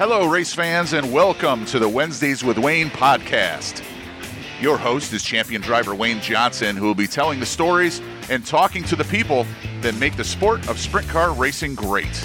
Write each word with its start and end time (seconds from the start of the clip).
Hello, 0.00 0.26
race 0.26 0.54
fans, 0.54 0.94
and 0.94 1.12
welcome 1.12 1.66
to 1.66 1.78
the 1.78 1.86
Wednesdays 1.86 2.42
with 2.42 2.56
Wayne 2.56 2.88
podcast. 2.88 3.84
Your 4.58 4.78
host 4.78 5.12
is 5.12 5.22
champion 5.22 5.60
driver 5.60 5.94
Wayne 5.94 6.22
Johnson, 6.22 6.74
who 6.74 6.86
will 6.86 6.94
be 6.94 7.06
telling 7.06 7.38
the 7.38 7.44
stories 7.44 8.00
and 8.30 8.46
talking 8.46 8.82
to 8.84 8.96
the 8.96 9.04
people 9.04 9.46
that 9.82 9.94
make 9.96 10.16
the 10.16 10.24
sport 10.24 10.66
of 10.70 10.80
sprint 10.80 11.06
car 11.10 11.34
racing 11.34 11.74
great. 11.74 12.16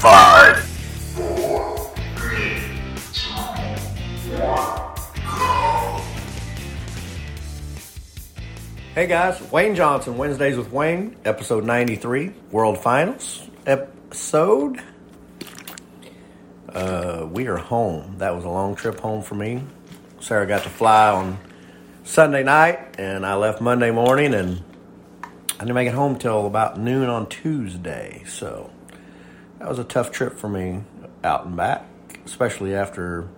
Five, 0.00 0.58
four, 1.14 1.94
three, 2.16 2.60
two, 3.12 3.30
one, 4.36 4.58
go. 5.28 6.02
Hey 8.96 9.06
guys, 9.06 9.40
Wayne 9.52 9.76
Johnson, 9.76 10.16
Wednesdays 10.16 10.56
with 10.56 10.72
Wayne, 10.72 11.14
episode 11.24 11.62
93, 11.62 12.32
World 12.50 12.78
Finals 12.78 13.43
episode. 13.66 14.82
Uh, 16.68 17.26
we 17.30 17.46
are 17.46 17.56
home. 17.56 18.16
That 18.18 18.34
was 18.34 18.44
a 18.44 18.48
long 18.48 18.74
trip 18.74 19.00
home 19.00 19.22
for 19.22 19.34
me. 19.34 19.62
Sarah 20.20 20.46
got 20.46 20.62
to 20.64 20.70
fly 20.70 21.10
on 21.10 21.38
Sunday 22.02 22.42
night, 22.42 22.96
and 22.98 23.24
I 23.24 23.36
left 23.36 23.60
Monday 23.60 23.90
morning, 23.90 24.34
and 24.34 24.62
I 25.54 25.60
didn't 25.60 25.74
make 25.74 25.88
it 25.88 25.94
home 25.94 26.18
till 26.18 26.46
about 26.46 26.78
noon 26.78 27.08
on 27.08 27.28
Tuesday. 27.28 28.24
So 28.26 28.70
that 29.58 29.68
was 29.68 29.78
a 29.78 29.84
tough 29.84 30.10
trip 30.10 30.36
for 30.36 30.48
me 30.48 30.82
out 31.22 31.46
and 31.46 31.56
back, 31.56 31.84
especially 32.26 32.74
after 32.74 33.28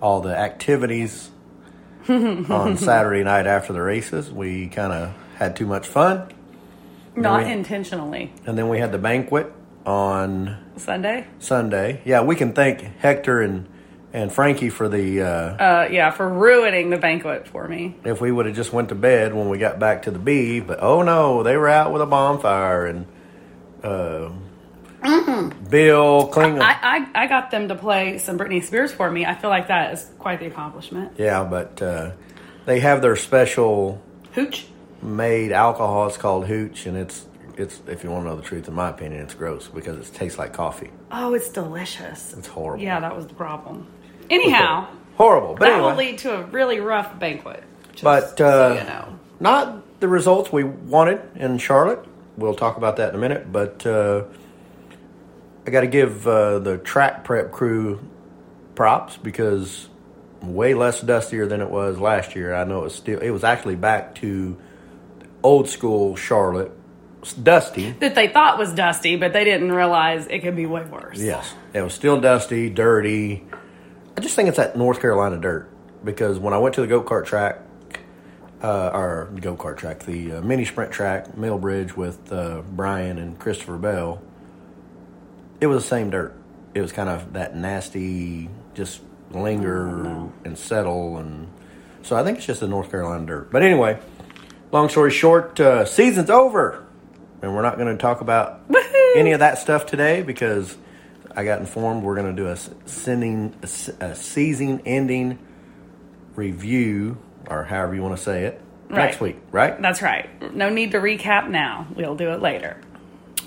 all 0.00 0.20
the 0.20 0.36
activities 0.36 1.30
on 2.08 2.76
Saturday 2.76 3.22
night 3.22 3.46
after 3.46 3.72
the 3.72 3.82
races. 3.82 4.30
We 4.30 4.68
kind 4.68 4.92
of 4.92 5.14
had 5.36 5.54
too 5.56 5.66
much 5.66 5.86
fun. 5.86 6.32
Not 7.14 7.44
we- 7.44 7.52
intentionally. 7.52 8.32
And 8.46 8.58
then 8.58 8.68
we 8.68 8.78
had 8.78 8.90
the 8.90 8.98
banquet 8.98 9.52
on 9.86 10.58
Sunday? 10.76 11.26
Sunday. 11.38 12.00
Yeah, 12.04 12.22
we 12.22 12.36
can 12.36 12.52
thank 12.52 12.80
Hector 12.98 13.40
and, 13.40 13.66
and 14.12 14.32
Frankie 14.32 14.70
for 14.70 14.88
the. 14.88 15.22
Uh, 15.22 15.26
Uh, 15.26 15.88
yeah, 15.90 16.10
for 16.10 16.28
ruining 16.28 16.90
the 16.90 16.98
banquet 16.98 17.48
for 17.48 17.66
me. 17.68 17.96
if 18.04 18.20
we 18.20 18.30
would 18.30 18.46
have 18.46 18.54
just 18.54 18.72
went 18.72 18.88
to 18.90 18.94
bed 18.94 19.34
when 19.34 19.48
we 19.48 19.58
got 19.58 19.78
back 19.78 20.02
to 20.02 20.10
the 20.10 20.18
B, 20.18 20.60
but 20.60 20.78
oh 20.82 21.02
no, 21.02 21.42
they 21.42 21.56
were 21.56 21.68
out 21.68 21.92
with 21.92 22.02
a 22.02 22.06
bonfire 22.06 22.86
and 22.86 23.06
uh, 23.82 24.30
Bill 25.68 26.28
Klingham. 26.28 26.62
I, 26.62 27.06
I, 27.14 27.24
I 27.24 27.26
got 27.26 27.50
them 27.50 27.68
to 27.68 27.74
play 27.74 28.18
some 28.18 28.38
Britney 28.38 28.62
Spears 28.62 28.92
for 28.92 29.10
me. 29.10 29.26
I 29.26 29.34
feel 29.34 29.50
like 29.50 29.68
that 29.68 29.94
is 29.94 30.08
quite 30.18 30.38
the 30.40 30.46
accomplishment. 30.46 31.12
yeah, 31.18 31.42
but 31.44 31.82
uh, 31.82 32.12
they 32.66 32.80
have 32.80 33.02
their 33.02 33.16
special 33.16 34.00
Hooch? 34.34 34.66
made 35.02 35.50
alcohol. 35.50 36.06
It's 36.06 36.16
called 36.16 36.46
Hooch, 36.46 36.86
and 36.86 36.96
it's 36.96 37.26
it's 37.56 37.80
if 37.86 38.04
you 38.04 38.10
want 38.10 38.24
to 38.24 38.30
know 38.30 38.36
the 38.36 38.42
truth, 38.42 38.68
in 38.68 38.74
my 38.74 38.90
opinion, 38.90 39.22
it's 39.22 39.34
gross 39.34 39.68
because 39.68 40.08
it 40.08 40.14
tastes 40.14 40.38
like 40.38 40.52
coffee. 40.52 40.90
Oh, 41.10 41.34
it's 41.34 41.48
delicious. 41.48 42.34
It's 42.36 42.48
horrible. 42.48 42.82
Yeah, 42.82 43.00
that 43.00 43.14
was 43.14 43.26
the 43.26 43.34
problem. 43.34 43.86
Anyhow, 44.30 44.88
horrible. 45.16 45.54
But 45.54 45.60
that 45.60 45.72
anyway, 45.72 45.90
will 45.90 45.96
lead 45.96 46.18
to 46.18 46.40
a 46.40 46.42
really 46.44 46.80
rough 46.80 47.18
banquet. 47.18 47.64
But 48.02 48.38
so 48.38 48.46
uh, 48.46 48.74
you 48.74 48.84
know. 48.84 49.18
not 49.40 50.00
the 50.00 50.08
results 50.08 50.52
we 50.52 50.64
wanted 50.64 51.20
in 51.36 51.58
Charlotte. 51.58 52.04
We'll 52.36 52.54
talk 52.54 52.76
about 52.76 52.96
that 52.96 53.10
in 53.10 53.14
a 53.14 53.18
minute. 53.18 53.52
But 53.52 53.86
uh, 53.86 54.24
I 55.66 55.70
got 55.70 55.82
to 55.82 55.86
give 55.86 56.26
uh, 56.26 56.58
the 56.58 56.78
track 56.78 57.24
prep 57.24 57.52
crew 57.52 58.00
props 58.74 59.16
because 59.16 59.88
way 60.40 60.74
less 60.74 61.00
dustier 61.00 61.46
than 61.46 61.60
it 61.60 61.70
was 61.70 61.98
last 61.98 62.34
year. 62.34 62.54
I 62.54 62.64
know 62.64 62.80
it 62.80 62.84
was 62.84 62.94
still. 62.94 63.20
It 63.20 63.30
was 63.30 63.44
actually 63.44 63.76
back 63.76 64.14
to 64.16 64.56
old 65.42 65.68
school 65.68 66.16
Charlotte, 66.16 66.72
dusty. 67.22 67.92
That 67.92 68.14
they 68.14 68.28
thought 68.28 68.58
was 68.58 68.72
dusty, 68.72 69.16
but 69.16 69.32
they 69.32 69.44
didn't 69.44 69.72
realize 69.72 70.26
it 70.26 70.40
could 70.40 70.56
be 70.56 70.66
way 70.66 70.84
worse. 70.84 71.20
Yes, 71.20 71.54
it 71.72 71.82
was 71.82 71.94
still 71.94 72.20
dusty, 72.20 72.68
dirty. 72.68 73.44
I 74.16 74.20
just 74.20 74.34
think 74.34 74.48
it's 74.48 74.58
that 74.58 74.76
North 74.76 75.00
Carolina 75.00 75.38
dirt 75.38 75.70
because 76.04 76.38
when 76.38 76.52
I 76.52 76.58
went 76.58 76.74
to 76.74 76.80
the 76.80 76.86
go 76.86 77.02
kart 77.02 77.24
track, 77.24 77.60
uh, 78.62 78.90
or 78.92 79.32
go 79.40 79.56
kart 79.56 79.76
track, 79.76 80.00
the 80.00 80.34
uh, 80.34 80.40
mini 80.42 80.64
sprint 80.64 80.92
track, 80.92 81.32
Millbridge 81.36 81.96
with 81.96 82.32
uh, 82.32 82.62
Brian 82.70 83.18
and 83.18 83.38
Christopher 83.38 83.78
Bell, 83.78 84.20
it 85.60 85.66
was 85.66 85.84
the 85.84 85.88
same 85.88 86.10
dirt. 86.10 86.36
It 86.74 86.80
was 86.80 86.92
kind 86.92 87.08
of 87.08 87.34
that 87.34 87.54
nasty, 87.56 88.48
just 88.74 89.00
linger 89.30 90.30
and 90.44 90.58
settle, 90.58 91.18
and 91.18 91.48
so 92.02 92.16
I 92.16 92.24
think 92.24 92.38
it's 92.38 92.46
just 92.46 92.60
the 92.60 92.68
North 92.68 92.90
Carolina 92.90 93.26
dirt. 93.26 93.50
But 93.50 93.62
anyway, 93.62 93.98
long 94.72 94.88
story 94.88 95.10
short, 95.10 95.58
uh, 95.60 95.84
season's 95.84 96.30
over, 96.30 96.84
and 97.42 97.54
we're 97.54 97.62
not 97.62 97.76
going 97.76 97.94
to 97.94 98.00
talk 98.00 98.20
about 98.20 98.68
Woohoo! 98.68 99.16
any 99.16 99.32
of 99.32 99.40
that 99.40 99.58
stuff 99.58 99.86
today 99.86 100.22
because 100.22 100.76
I 101.34 101.44
got 101.44 101.60
informed 101.60 102.02
we're 102.02 102.14
going 102.14 102.34
to 102.34 102.42
do 102.42 102.48
a 102.48 102.56
sending 102.88 103.54
a, 103.62 104.04
a 104.04 104.14
season 104.14 104.80
ending 104.86 105.38
review 106.34 107.18
or 107.48 107.64
however 107.64 107.94
you 107.94 108.02
want 108.02 108.16
to 108.16 108.22
say 108.22 108.44
it 108.44 108.60
next 108.88 109.20
week, 109.20 109.36
right? 109.50 109.80
That's 109.80 110.02
right. 110.02 110.54
No 110.54 110.68
need 110.68 110.92
to 110.92 110.98
recap 110.98 111.48
now. 111.48 111.86
We'll 111.94 112.14
do 112.14 112.30
it 112.30 112.40
later. 112.40 112.80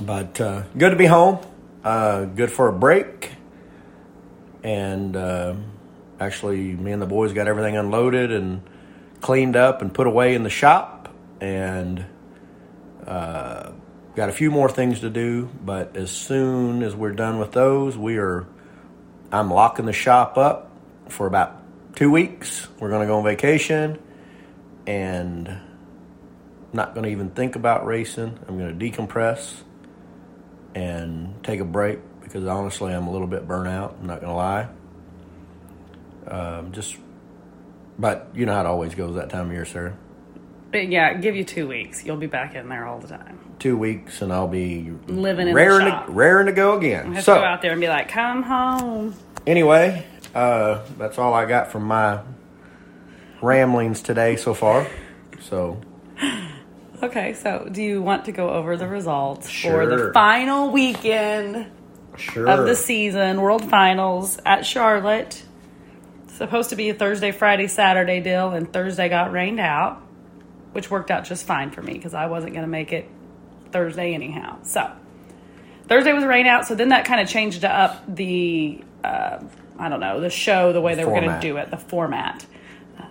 But 0.02 0.42
uh, 0.42 0.64
good 0.78 0.90
to 0.90 0.96
be 0.96 1.06
home. 1.06 1.40
Uh, 1.84 2.26
good 2.26 2.52
for 2.52 2.68
a 2.68 2.74
break. 2.74 3.32
And 4.64 5.16
uh, 5.16 5.56
actually, 6.20 6.74
me 6.74 6.92
and 6.92 7.02
the 7.02 7.06
boys 7.06 7.32
got 7.34 7.48
everything 7.48 7.78
unloaded 7.78 8.32
and 8.32 8.64
cleaned 9.22 9.56
up 9.56 9.82
and 9.82 9.94
put 9.94 10.08
away 10.08 10.34
in 10.34 10.44
the 10.44 10.50
shop. 10.50 11.14
And 11.40 12.06
uh, 13.06 13.72
got 14.16 14.30
a 14.30 14.32
few 14.32 14.50
more 14.50 14.70
things 14.70 15.02
to 15.02 15.10
do. 15.10 15.50
But 15.64 15.98
as 15.98 16.12
soon 16.12 16.84
as 16.84 16.96
we're 16.96 17.12
done 17.12 17.40
with 17.40 17.52
those, 17.52 17.98
we 17.98 18.18
are. 18.18 18.48
I'm 19.32 19.52
locking 19.52 19.86
the 19.86 19.94
shop 19.94 20.38
up 20.38 20.72
for 21.10 21.28
about 21.28 21.62
two 21.96 22.12
weeks. 22.12 22.68
We're 22.80 22.90
going 22.90 23.02
to 23.02 23.08
go 23.08 23.18
on 23.18 23.24
vacation. 23.24 24.00
And 24.88 25.48
I'm 25.48 25.62
not 26.74 26.94
going 26.94 27.06
to 27.06 27.10
even 27.10 27.32
think 27.32 27.56
about 27.56 27.86
racing. 27.86 28.38
I'm 28.48 28.58
going 28.58 28.78
to 28.78 28.92
decompress 28.92 29.54
and 30.76 31.44
take 31.44 31.60
a 31.60 31.66
break 31.66 32.00
because 32.22 32.46
honestly, 32.46 32.94
I'm 32.94 33.08
a 33.08 33.12
little 33.12 33.28
bit 33.28 33.48
burnt 33.48 33.68
out. 33.68 33.98
I'm 34.00 34.08
not 34.08 34.22
going 34.22 34.32
to 34.32 34.36
lie. 34.36 34.68
Um, 36.28 36.72
just, 36.72 36.98
but 37.98 38.30
you 38.34 38.46
know 38.46 38.54
how 38.54 38.62
it 38.62 38.66
always 38.66 38.96
goes 38.96 39.16
that 39.16 39.30
time 39.30 39.48
of 39.48 39.54
year, 39.54 39.66
sir. 39.66 39.96
But 40.72 40.90
yeah, 40.90 41.14
give 41.14 41.36
you 41.36 41.44
two 41.44 41.68
weeks. 41.68 42.04
You'll 42.04 42.18
be 42.18 42.28
back 42.28 42.56
in 42.56 42.68
there 42.68 42.86
all 42.86 43.00
the 43.00 43.08
time. 43.08 43.45
Two 43.60 43.78
weeks, 43.78 44.22
and 44.22 44.32
I'll 44.34 44.48
be 44.48 44.92
Living 45.08 45.48
in 45.48 45.56
raring 45.56 45.86
to 45.86 46.06
raring 46.10 46.48
to 46.48 46.52
go 46.52 46.78
again. 46.78 47.12
I 47.12 47.16
have 47.16 47.24
So 47.24 47.36
to 47.36 47.40
go 47.40 47.46
out 47.46 47.62
there 47.62 47.72
and 47.72 47.82
be 47.82 47.88
like, 47.88 48.10
come 48.10 48.44
home. 48.44 49.16
anyway, 49.48 50.06
uh, 50.36 50.82
that's 50.98 51.18
all 51.18 51.34
I 51.34 51.46
got 51.46 51.72
from 51.72 51.84
my 51.84 52.20
ramblings 53.42 54.02
today 54.02 54.36
so 54.36 54.54
far. 54.54 54.88
So 55.42 55.80
Okay, 57.04 57.34
so 57.34 57.68
do 57.72 57.82
you 57.84 58.02
want 58.02 58.26
to 58.26 58.32
go 58.32 58.50
over 58.50 58.78
the 58.78 58.88
results 58.88 59.50
for 59.52 59.86
the 59.86 60.12
final 60.14 60.72
weekend 60.72 61.68
sure, 62.18 62.48
of 62.48 62.66
the 62.66 62.76
season, 62.76 63.42
World 63.42 63.70
Finals 63.70 64.40
at 64.46 64.66
Charlotte? 64.66 65.44
Supposed 66.28 66.70
to 66.72 66.76
be 66.76 66.90
a 66.90 66.94
Thursday, 66.94 67.32
Friday, 67.32 67.68
Saturday 67.68 68.20
deal, 68.22 68.52
and 68.52 68.72
Thursday 68.72 69.08
got 69.10 69.32
rained 69.32 69.60
out, 69.60 70.02
which 70.74 70.90
worked 70.92 71.12
out 71.12 71.26
just 71.26 71.46
fine 71.46 71.72
for 71.72 71.82
me 71.82 71.94
because 71.94 72.14
I 72.14 72.26
wasn't 72.28 72.54
going 72.54 72.66
to 72.66 72.72
make 72.72 72.92
it 72.94 73.08
Thursday 73.76 74.14
anyhow. 74.14 74.58
So 74.64 74.90
Thursday 75.90 76.14
was 76.14 76.24
rain 76.24 76.48
out, 76.48 76.66
so 76.66 76.76
then 76.76 76.90
that 76.90 77.04
kind 77.04 77.20
of 77.20 77.28
changed 77.28 77.66
up 77.66 78.04
the 78.08 78.82
uh, 79.04 79.40
I 79.78 79.90
don't 79.90 80.00
know 80.00 80.22
the 80.22 80.30
show, 80.30 80.72
the 80.72 80.80
way 80.80 80.96
they 80.96 81.04
were 81.04 81.12
going 81.12 81.30
to 81.30 81.40
do 81.42 81.58
it, 81.58 81.70
the 81.72 81.78
format. 81.78 82.46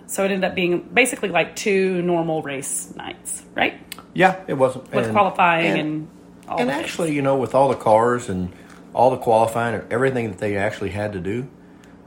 So 0.07 0.23
it 0.23 0.31
ended 0.31 0.49
up 0.49 0.55
being 0.55 0.81
basically 0.81 1.29
like 1.29 1.55
two 1.55 2.01
normal 2.01 2.41
race 2.41 2.91
nights, 2.95 3.43
right? 3.53 3.79
yeah, 4.15 4.41
it 4.47 4.53
wasn't 4.55 4.91
With 4.93 5.05
and- 5.05 5.13
qualifying 5.13 5.77
and, 5.79 6.07
all 6.47 6.59
and 6.59 6.69
things. 6.69 6.81
actually, 6.83 7.13
you 7.13 7.21
know, 7.21 7.35
with 7.37 7.53
all 7.53 7.67
the 7.69 7.75
cars 7.75 8.27
and 8.29 8.51
all 8.93 9.11
the 9.11 9.17
qualifying 9.17 9.75
and 9.75 9.91
everything 9.93 10.29
that 10.29 10.37
they 10.39 10.55
actually 10.57 10.89
had 10.91 11.13
to 11.13 11.19
do, 11.19 11.47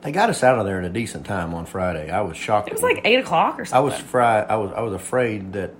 they 0.00 0.10
got 0.10 0.30
us 0.30 0.42
out 0.42 0.58
of 0.58 0.64
there 0.66 0.78
in 0.80 0.84
a 0.84 0.88
decent 0.90 1.26
time 1.26 1.54
on 1.54 1.64
Friday. 1.66 2.10
I 2.10 2.22
was 2.22 2.36
shocked. 2.36 2.68
It 2.68 2.72
was 2.74 2.82
like 2.82 3.02
eight 3.04 3.20
o'clock 3.20 3.60
or 3.60 3.64
something. 3.64 3.76
I 3.76 3.94
was 3.94 4.00
fri- 4.00 4.22
I 4.22 4.56
was 4.56 4.72
I 4.72 4.80
was 4.80 4.94
afraid 4.94 5.52
that 5.52 5.74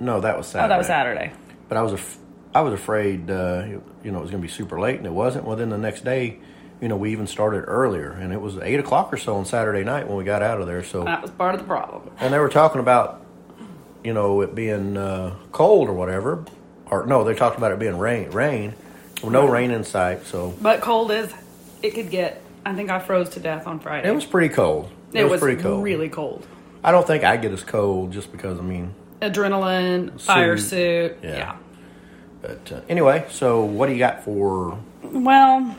no, 0.00 0.20
that 0.20 0.36
was 0.36 0.46
Saturday. 0.46 0.66
oh, 0.66 0.68
that 0.68 0.78
was 0.78 0.86
Saturday. 0.86 1.32
But 1.68 1.78
I 1.78 1.82
was 1.82 1.92
af- 1.92 2.18
I 2.54 2.60
was 2.62 2.72
afraid 2.72 3.30
uh, 3.30 3.64
you 4.04 4.10
know 4.12 4.18
it 4.18 4.22
was 4.22 4.30
going 4.30 4.42
to 4.42 4.46
be 4.46 4.52
super 4.52 4.80
late, 4.80 4.96
and 4.98 5.06
it 5.06 5.12
wasn't. 5.12 5.44
Well, 5.44 5.56
then 5.56 5.68
the 5.70 5.78
next 5.78 6.04
day, 6.04 6.38
you 6.80 6.88
know, 6.88 6.96
we 6.96 7.12
even 7.12 7.26
started 7.26 7.64
earlier, 7.66 8.10
and 8.12 8.32
it 8.32 8.40
was 8.40 8.56
eight 8.58 8.80
o'clock 8.80 9.12
or 9.12 9.16
so 9.16 9.36
on 9.36 9.44
Saturday 9.44 9.84
night 9.84 10.06
when 10.08 10.16
we 10.16 10.24
got 10.24 10.42
out 10.42 10.60
of 10.60 10.66
there. 10.66 10.82
So 10.84 11.04
That 11.04 11.22
was 11.22 11.30
part 11.30 11.54
of 11.54 11.60
the 11.60 11.66
problem. 11.66 12.10
and 12.20 12.32
they 12.32 12.38
were 12.38 12.48
talking 12.48 12.80
about 12.80 13.24
you 14.04 14.12
know 14.14 14.40
it 14.42 14.54
being 14.54 14.96
uh, 14.96 15.34
cold 15.52 15.88
or 15.88 15.92
whatever, 15.94 16.44
or 16.90 17.06
no, 17.06 17.24
they 17.24 17.34
talked 17.34 17.58
about 17.58 17.72
it 17.72 17.78
being 17.78 17.98
rain. 17.98 18.30
Rain, 18.30 18.74
well, 19.22 19.32
no 19.32 19.46
rain 19.48 19.70
in 19.70 19.84
sight. 19.84 20.24
So 20.26 20.54
But 20.62 20.80
cold 20.80 21.10
is 21.10 21.32
it 21.82 21.90
could 21.94 22.10
get. 22.10 22.42
I 22.64 22.74
think 22.74 22.90
I 22.90 22.98
froze 22.98 23.28
to 23.30 23.40
death 23.40 23.66
on 23.68 23.78
Friday. 23.78 24.08
it 24.08 24.12
was 24.14 24.24
pretty 24.24 24.52
cold. 24.52 24.90
It, 25.12 25.22
was, 25.28 25.40
pretty 25.40 25.62
cold. 25.62 25.84
really 25.84 26.08
cold. 26.08 26.44
I 26.82 26.90
don't 26.90 27.06
think 27.06 27.22
I 27.22 27.36
get 27.36 27.52
as 27.52 27.62
cold 27.62 28.12
just 28.12 28.32
because 28.32 28.58
I 28.58 28.62
mean 28.62 28.92
Adrenaline, 29.20 30.20
fire 30.20 30.56
Suit, 30.56 30.68
suit. 30.68 31.18
yeah. 31.22 31.36
Yeah. 31.36 31.56
But 32.42 32.72
uh, 32.72 32.80
anyway, 32.88 33.26
so 33.30 33.64
what 33.64 33.86
do 33.86 33.92
you 33.92 33.98
got 33.98 34.24
for? 34.24 34.78
Well, 35.02 35.74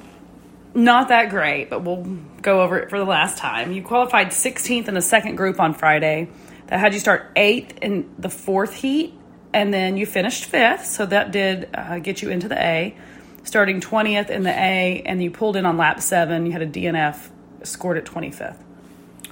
not 0.73 1.09
that 1.09 1.29
great, 1.29 1.69
but 1.69 1.83
we'll 1.83 2.03
go 2.41 2.61
over 2.61 2.77
it 2.79 2.89
for 2.89 2.97
the 2.97 3.05
last 3.05 3.37
time. 3.37 3.71
You 3.71 3.81
qualified 3.83 4.27
16th 4.27 4.87
in 4.87 4.93
the 4.93 5.01
second 5.01 5.35
group 5.35 5.59
on 5.59 5.73
Friday. 5.73 6.29
That 6.67 6.79
had 6.79 6.93
you 6.93 6.99
start 6.99 7.31
eighth 7.35 7.77
in 7.81 8.09
the 8.19 8.29
fourth 8.29 8.73
heat, 8.73 9.13
and 9.53 9.73
then 9.73 9.95
you 9.97 10.05
finished 10.05 10.45
fifth. 10.45 10.85
So 10.85 11.05
that 11.05 11.31
did 11.31 11.69
uh, 11.73 11.99
get 11.99 12.21
you 12.21 12.29
into 12.29 12.47
the 12.49 12.61
A. 12.61 12.95
Starting 13.43 13.79
20th 13.79 14.29
in 14.29 14.43
the 14.43 14.49
A, 14.51 15.01
and 15.05 15.23
you 15.23 15.31
pulled 15.31 15.55
in 15.55 15.65
on 15.65 15.77
lap 15.77 16.01
seven. 16.01 16.45
You 16.45 16.51
had 16.51 16.61
a 16.61 16.67
DNF, 16.67 17.29
scored 17.63 17.97
at 17.97 18.03
25th. 18.03 18.57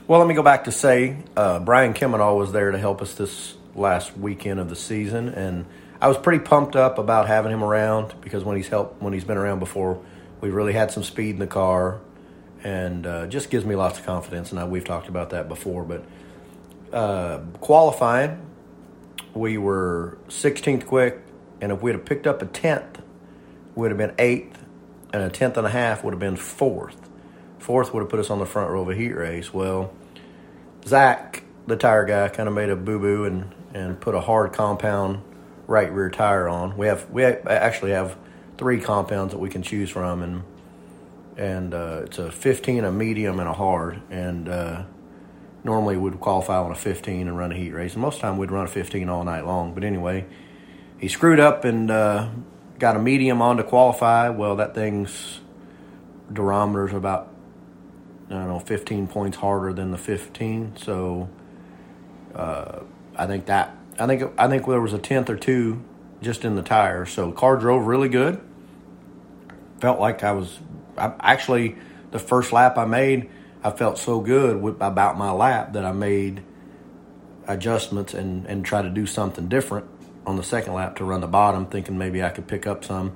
Well, 0.08 0.20
let 0.20 0.28
me 0.30 0.36
go 0.36 0.44
back 0.44 0.64
to 0.66 0.72
say 0.72 1.18
uh, 1.36 1.60
Brian 1.60 1.94
Kimenall 1.94 2.38
was 2.38 2.54
there 2.54 2.72
to 2.72 2.78
help 2.78 3.02
us 3.02 3.14
this 3.16 3.56
last 3.76 4.18
weekend 4.18 4.60
of 4.60 4.70
the 4.70 4.76
season, 4.76 5.30
and 5.30 5.66
I 6.02 6.08
was 6.08 6.18
pretty 6.18 6.44
pumped 6.44 6.76
up 6.76 6.98
about 6.98 7.28
having 7.28 7.52
him 7.52 7.64
around 7.64 8.14
because 8.22 8.44
when 8.44 8.58
he's 8.58 8.68
helped 8.68 9.02
when 9.02 9.14
he's 9.14 9.24
been 9.24 9.38
around 9.38 9.60
before, 9.60 10.02
we 10.42 10.50
really 10.50 10.74
had 10.74 10.92
some 10.92 11.04
speed 11.04 11.32
in 11.32 11.40
the 11.40 11.48
car, 11.48 12.00
and 12.64 13.08
uh, 13.08 13.28
just 13.28 13.50
gives 13.50 13.66
me 13.66 13.76
lots 13.76 14.00
of 14.00 14.06
confidence. 14.06 14.52
And 14.52 14.60
I, 14.60 14.66
we've 14.66 14.84
talked 14.84 15.08
about 15.08 15.32
that 15.32 15.48
before, 15.48 15.84
but 15.84 16.06
uh, 16.94 17.40
qualifying, 17.60 18.40
we 19.34 19.58
were 19.58 20.18
16th 20.28 20.86
quick, 20.86 21.22
and 21.62 21.72
if 21.72 21.82
we'd 21.82 21.96
have 21.96 22.06
picked 22.06 22.28
up 22.28 22.42
a 22.42 22.46
tenth, 22.46 23.02
we'd 23.76 23.90
have 23.90 23.98
been 23.98 24.16
eighth, 24.18 24.64
and 25.14 25.24
a 25.24 25.30
tenth 25.30 25.58
and 25.58 25.66
a 25.66 25.70
half 25.70 26.04
would 26.04 26.14
have 26.14 26.20
been 26.20 26.38
fourth. 26.38 27.10
Fourth 27.58 27.94
would 27.94 28.02
have 28.02 28.10
put 28.10 28.20
us 28.20 28.30
on 28.30 28.40
the 28.40 28.46
front 28.46 28.70
row 28.70 28.84
of 28.84 28.90
a 28.90 28.96
heat 28.96 29.14
race. 29.14 29.54
Well, 29.54 29.92
Zach, 30.86 31.44
the 31.66 31.76
tire 31.76 32.06
guy, 32.06 32.30
kind 32.30 32.48
of 32.48 32.54
made 32.54 32.70
a 32.70 32.76
boo 32.76 33.00
boo 33.00 33.26
and, 33.26 33.55
and 33.76 34.00
put 34.00 34.16
a 34.16 34.22
hard 34.22 34.54
compound 34.54 35.22
right 35.68 35.92
rear 35.92 36.10
tire 36.10 36.48
on. 36.48 36.78
We 36.78 36.88
have 36.88 37.10
we 37.12 37.24
actually 37.24 37.92
have 37.92 38.18
three 38.58 38.80
compounds 38.80 39.34
that 39.34 39.40
we 39.40 39.50
can 39.50 39.62
choose 39.62 39.90
from, 39.90 40.24
and 40.24 40.44
and 41.38 41.74
uh, 41.74 42.04
it's 42.06 42.18
a 42.18 42.32
15, 42.32 42.86
a 42.86 42.92
medium, 42.92 43.40
and 43.42 43.50
a 43.50 43.54
hard. 43.54 44.02
And 44.10 44.48
uh, 44.48 44.84
normally 45.66 45.98
we'd 45.98 46.22
qualify 46.22 46.58
on 46.58 46.72
a 46.72 46.76
15 46.76 47.28
and 47.28 47.38
run 47.38 47.52
a 47.52 47.56
heat 47.56 47.72
race. 47.72 47.94
And 47.94 48.02
most 48.02 48.16
of 48.16 48.22
the 48.22 48.28
time 48.30 48.38
we'd 48.38 48.52
run 48.52 48.66
a 48.66 48.70
15 48.70 49.10
all 49.10 49.26
night 49.26 49.46
long. 49.46 49.74
But 49.74 49.84
anyway, 49.84 50.26
he 50.98 51.10
screwed 51.10 51.42
up 51.42 51.66
and 51.66 51.92
uh, 51.92 52.30
got 52.80 52.96
a 52.96 53.00
medium 53.00 53.42
on 53.42 53.58
to 53.58 53.64
qualify. 53.64 54.30
Well, 54.30 54.56
that 54.56 54.74
thing's 54.74 55.42
durometer's 56.32 56.94
about 56.94 57.34
I 58.28 58.34
don't 58.34 58.48
know 58.48 58.60
15 58.60 59.08
points 59.08 59.38
harder 59.38 59.74
than 59.74 59.92
the 59.92 59.98
15. 59.98 60.78
So 60.78 61.30
uh, 62.34 62.80
I 63.18 63.28
think 63.28 63.46
that 63.46 63.76
I 64.00 64.08
think 64.08 64.34
I 64.38 64.48
think 64.48 64.66
there 64.66 64.82
was 64.82 64.94
a 64.94 65.00
tenth 65.00 65.30
or 65.30 65.36
two 65.36 65.84
just 66.22 66.46
in 66.46 66.56
the 66.56 66.62
tire. 66.62 67.06
So 67.06 67.32
car 67.32 67.58
drove 67.58 67.86
really 67.86 68.10
good. 68.10 68.42
Felt 69.80 70.00
like 70.00 70.24
I 70.24 70.32
was 70.32 70.60
I, 70.98 71.14
actually 71.20 71.78
the 72.12 72.20
first 72.20 72.52
lap 72.52 72.78
I 72.78 72.86
made. 72.86 73.30
I 73.64 73.72
felt 73.72 73.98
so 73.98 74.20
good 74.20 74.62
with, 74.62 74.76
about 74.76 75.18
my 75.18 75.32
lap 75.32 75.74
that 75.74 75.86
I 75.86 75.92
made 75.92 76.44
adjustments 77.48 78.14
and 78.14 78.46
and 78.46 78.66
try 78.66 78.82
to 78.82 78.90
do 78.90 79.06
something 79.06 79.48
different 79.48 79.88
on 80.26 80.36
the 80.36 80.44
second 80.44 80.74
lap 80.74 80.96
to 80.98 81.06
run 81.06 81.22
the 81.22 81.28
bottom, 81.28 81.68
thinking 81.68 81.98
maybe 81.98 82.24
I 82.24 82.30
could 82.30 82.48
pick 82.48 82.66
up 82.66 82.84
some. 82.84 83.16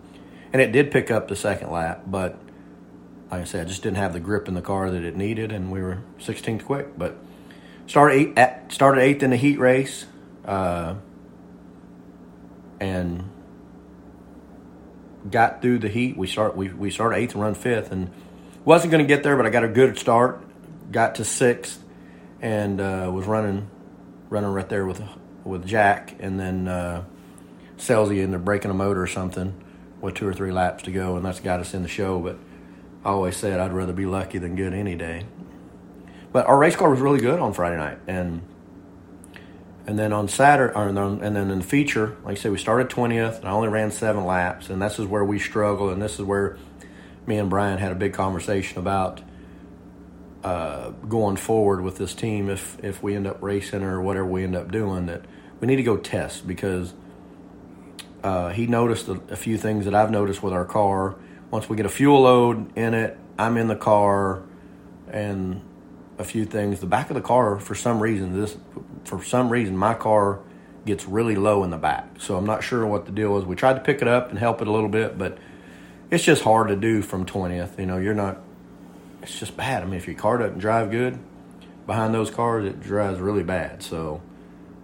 And 0.52 0.62
it 0.62 0.72
did 0.72 0.92
pick 0.92 1.12
up 1.12 1.28
the 1.28 1.36
second 1.36 1.72
lap, 1.72 2.04
but 2.08 2.40
like 3.32 3.42
I 3.42 3.44
said, 3.44 3.66
I 3.66 3.70
just 3.70 3.84
didn't 3.84 3.98
have 3.98 4.14
the 4.14 4.20
grip 4.20 4.48
in 4.48 4.56
the 4.56 4.62
car 4.62 4.90
that 4.90 5.04
it 5.04 5.16
needed, 5.16 5.52
and 5.52 5.72
we 5.72 5.82
were 5.82 6.00
16th 6.20 6.66
quick. 6.66 6.98
But 6.98 7.18
started 7.90 8.38
eight, 8.38 8.72
started 8.72 9.02
eighth 9.02 9.24
in 9.24 9.32
the 9.32 9.36
heat 9.36 9.60
race, 9.60 10.06
uh, 10.46 10.94
and 12.80 13.30
got 15.30 15.62
through 15.62 15.80
the 15.80 15.90
heat. 15.90 16.16
We 16.16 16.28
start 16.28 16.56
we 16.56 16.70
we 16.70 16.92
started 16.92 17.18
eighth 17.18 17.34
and 17.34 17.42
run 17.42 17.56
fifth, 17.56 17.92
and 17.92 18.12
wasn't 18.64 18.92
going 18.92 19.04
to 19.04 19.08
get 19.08 19.24
there, 19.24 19.36
but 19.36 19.46
I 19.46 19.50
got 19.50 19.64
a 19.64 19.68
good 19.68 19.98
start. 19.98 20.44
Got 20.92 21.16
to 21.16 21.26
sixth, 21.26 21.84
and 22.42 22.80
uh, 22.80 23.10
was 23.12 23.26
running 23.26 23.70
running 24.30 24.52
right 24.52 24.70
there 24.70 24.86
with 24.86 25.02
with 25.44 25.66
Jack, 25.66 26.16
and 26.20 26.40
then 26.40 26.68
uh, 26.68 27.04
Selzy 27.78 28.22
in 28.22 28.30
there 28.30 28.40
breaking 28.40 28.70
a 28.70 28.76
motor 28.76 29.02
or 29.02 29.08
something 29.08 29.66
with 30.00 30.14
two 30.14 30.28
or 30.28 30.34
three 30.34 30.52
laps 30.52 30.84
to 30.84 30.92
go, 30.92 31.16
and 31.16 31.26
that's 31.26 31.40
got 31.40 31.60
us 31.60 31.74
in 31.74 31.82
the 31.82 31.90
show. 31.90 32.20
But 32.20 32.38
I 33.04 33.10
always 33.10 33.36
said 33.36 33.60
I'd 33.60 33.74
rather 33.74 33.94
be 33.94 34.06
lucky 34.06 34.38
than 34.38 34.56
good 34.56 34.76
any 34.76 34.96
day. 34.96 35.26
But 36.32 36.46
our 36.48 36.58
race 36.58 36.76
car 36.76 36.90
was 36.90 37.00
really 37.00 37.20
good 37.20 37.40
on 37.40 37.54
Friday 37.54 37.78
night, 37.78 38.00
and 38.08 38.42
and 39.88 39.98
then 39.98 40.14
on 40.14 40.28
Saturday, 40.28 40.74
and 40.76 40.96
then 40.96 41.50
in 41.50 41.60
the 41.60 41.66
feature, 41.66 42.16
like 42.24 42.38
I 42.38 42.40
said, 42.40 42.52
we 42.52 42.60
started 42.60 42.90
twentieth, 42.90 43.40
and 43.40 43.48
I 43.48 43.52
only 43.52 43.70
ran 43.70 43.92
seven 43.92 44.26
laps, 44.26 44.70
and 44.70 44.82
this 44.82 45.00
is 45.00 45.08
where 45.08 45.26
we 45.26 45.40
struggle, 45.40 45.90
and 45.90 46.02
this 46.02 46.20
is 46.20 46.22
where 46.22 46.58
me 47.26 47.38
and 47.38 47.50
Brian 47.50 47.80
had 47.80 47.92
a 47.92 47.96
big 47.96 48.14
conversation 48.14 48.78
about 48.78 49.22
uh, 50.44 50.92
going 51.08 51.36
forward 51.36 51.82
with 51.82 51.98
this 51.98 52.14
team. 52.14 52.50
If 52.50 52.78
if 52.84 53.02
we 53.02 53.16
end 53.16 53.26
up 53.26 53.42
racing 53.42 53.84
or 53.84 54.00
whatever 54.00 54.26
we 54.26 54.44
end 54.44 54.56
up 54.56 54.72
doing, 54.72 55.08
that 55.08 55.26
we 55.60 55.68
need 55.68 55.78
to 55.78 55.84
go 55.84 55.98
test 55.98 56.48
because 56.48 56.94
uh, 58.24 58.50
he 58.50 58.68
noticed 58.68 59.08
a, 59.08 59.20
a 59.30 59.36
few 59.36 59.58
things 59.58 59.86
that 59.86 59.96
I've 59.96 60.12
noticed 60.12 60.44
with 60.44 60.54
our 60.54 60.66
car. 60.66 61.16
Once 61.50 61.68
we 61.68 61.76
get 61.76 61.88
a 61.88 61.90
fuel 61.90 62.22
load 62.22 62.78
in 62.78 62.94
it, 62.94 63.18
I'm 63.40 63.58
in 63.58 63.68
the 63.68 63.76
car, 63.76 64.44
and 65.12 65.62
a 66.20 66.24
few 66.24 66.46
things. 66.46 66.82
The 66.82 66.86
back 66.86 67.10
of 67.10 67.16
the 67.16 67.22
car, 67.22 67.58
for 67.60 67.74
some 67.74 68.04
reason, 68.04 68.40
this 68.40 68.58
for 69.06 69.24
some 69.24 69.50
reason 69.50 69.76
my 69.76 69.96
car 69.96 70.42
gets 70.86 71.06
really 71.06 71.36
low 71.36 71.64
in 71.64 71.70
the 71.70 71.78
back. 71.78 72.08
So 72.20 72.38
I'm 72.38 72.46
not 72.46 72.64
sure 72.64 72.86
what 72.86 73.06
the 73.06 73.12
deal 73.12 73.38
is. 73.38 73.46
We 73.46 73.56
tried 73.56 73.74
to 73.74 73.80
pick 73.80 74.02
it 74.02 74.08
up 74.08 74.30
and 74.30 74.38
help 74.38 74.62
it 74.62 74.68
a 74.68 74.72
little 74.72 74.90
bit, 74.90 75.18
but 75.18 75.38
it's 76.12 76.24
just 76.24 76.44
hard 76.44 76.68
to 76.68 76.76
do 76.76 77.02
from 77.02 77.26
20th. 77.26 77.80
You 77.80 77.86
know, 77.86 77.98
you're 77.98 78.14
not. 78.14 78.38
It's 79.22 79.40
just 79.40 79.58
bad. 79.58 79.82
I 79.82 79.86
mean, 79.86 79.96
if 79.96 80.08
your 80.08 80.16
car 80.16 80.38
doesn't 80.38 80.60
drive 80.60 80.92
good 80.92 81.18
behind 81.88 82.14
those 82.14 82.30
cars, 82.30 82.66
it 82.66 82.82
drives 82.82 83.20
really 83.20 83.44
bad. 83.44 83.82
So. 83.82 84.22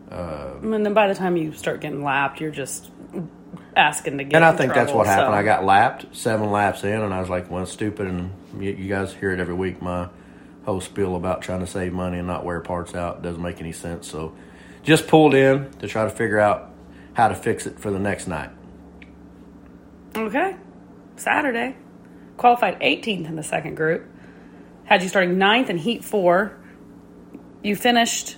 Uh, 0.09 0.53
and 0.61 0.85
then 0.85 0.93
by 0.93 1.07
the 1.07 1.15
time 1.15 1.35
you 1.35 1.51
start 1.53 1.81
getting 1.81 2.03
lapped, 2.03 2.39
you're 2.39 2.51
just 2.51 2.89
asking 3.75 4.19
to 4.19 4.23
get. 4.23 4.35
And 4.35 4.45
I 4.45 4.51
think 4.51 4.71
trouble, 4.71 4.85
that's 4.85 4.95
what 4.95 5.07
happened. 5.07 5.35
I 5.35 5.43
got 5.43 5.65
lapped 5.65 6.15
seven 6.15 6.51
laps 6.51 6.83
in, 6.83 7.01
and 7.01 7.13
I 7.13 7.19
was 7.19 7.29
like, 7.29 7.49
"Well, 7.49 7.65
stupid." 7.65 8.07
And 8.07 8.31
you, 8.59 8.71
you 8.71 8.87
guys 8.87 9.13
hear 9.13 9.31
it 9.31 9.39
every 9.39 9.55
week. 9.55 9.81
My 9.81 10.09
whole 10.65 10.81
spiel 10.81 11.15
about 11.15 11.41
trying 11.41 11.59
to 11.62 11.67
save 11.67 11.94
money 11.94 12.17
and 12.17 12.27
not 12.27 12.44
wear 12.44 12.59
parts 12.59 12.94
out 12.95 13.21
doesn't 13.21 13.41
make 13.41 13.59
any 13.62 13.71
sense. 13.71 14.07
So, 14.09 14.35
just 14.83 15.07
pulled 15.07 15.33
in 15.33 15.71
to 15.79 15.88
try 15.88 16.03
to 16.03 16.09
figure 16.09 16.39
out 16.39 16.71
how 17.13 17.27
to 17.27 17.35
fix 17.35 17.65
it 17.65 17.79
for 17.79 17.91
the 17.91 18.00
next 18.00 18.27
night. 18.27 18.50
Okay. 20.16 20.56
Saturday. 21.18 21.75
Qualified 22.37 22.80
18th 22.81 23.28
in 23.28 23.35
the 23.35 23.44
second 23.44 23.75
group. 23.75 24.06
Had 24.85 25.01
you 25.01 25.09
starting 25.09 25.37
ninth 25.37 25.69
in 25.69 25.78
Heat 25.78 26.04
4. 26.04 26.57
You 27.63 27.75
finished, 27.75 28.37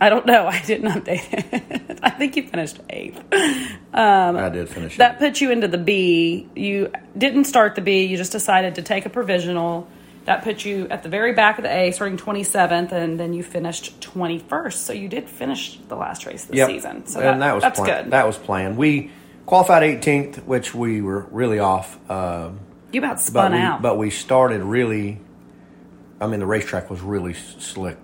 I 0.00 0.08
don't 0.08 0.26
know, 0.26 0.46
I 0.48 0.60
didn't 0.62 0.90
update 0.90 1.32
it. 1.32 1.98
I 2.02 2.10
think 2.10 2.36
you 2.36 2.46
finished 2.46 2.80
eighth. 2.90 3.22
I 3.32 4.48
did 4.50 4.68
finish 4.68 4.94
Um, 4.94 4.98
That 4.98 5.18
put 5.18 5.40
you 5.40 5.50
into 5.50 5.68
the 5.68 5.78
B. 5.78 6.48
You 6.54 6.92
didn't 7.16 7.44
start 7.44 7.74
the 7.74 7.80
B, 7.80 8.04
you 8.04 8.16
just 8.16 8.32
decided 8.32 8.76
to 8.76 8.82
take 8.82 9.06
a 9.06 9.10
provisional. 9.10 9.88
That 10.24 10.44
put 10.44 10.64
you 10.64 10.86
at 10.88 11.02
the 11.02 11.08
very 11.08 11.32
back 11.32 11.58
of 11.58 11.64
the 11.64 11.70
A, 11.74 11.90
starting 11.90 12.16
27th, 12.16 12.92
and 12.92 13.18
then 13.18 13.32
you 13.32 13.42
finished 13.42 14.00
21st. 14.00 14.74
So 14.74 14.92
you 14.92 15.08
did 15.08 15.28
finish 15.28 15.78
the 15.88 15.96
last 15.96 16.26
race 16.26 16.44
of 16.44 16.50
the 16.50 16.58
Yep. 16.58 16.68
season. 16.68 17.06
So 17.06 17.20
and 17.20 17.40
that, 17.42 17.46
that 17.46 17.54
was 17.54 17.62
that's 17.62 17.80
good. 17.80 18.10
That 18.12 18.26
was 18.26 18.38
planned. 18.38 18.76
We 18.76 19.10
qualified 19.46 19.82
18th, 19.82 20.44
which 20.44 20.74
we 20.74 21.02
were 21.02 21.26
really 21.32 21.58
off. 21.58 21.98
Um, 22.10 22.60
you 22.92 23.00
about 23.00 23.16
but 23.16 23.20
spun 23.20 23.52
we, 23.52 23.58
out. 23.58 23.82
but 23.82 23.98
we 23.98 24.10
started 24.10 24.62
really. 24.62 25.18
I 26.20 26.28
mean, 26.28 26.38
the 26.38 26.46
racetrack 26.46 26.88
was 26.88 27.00
really 27.00 27.34
slick 27.34 27.96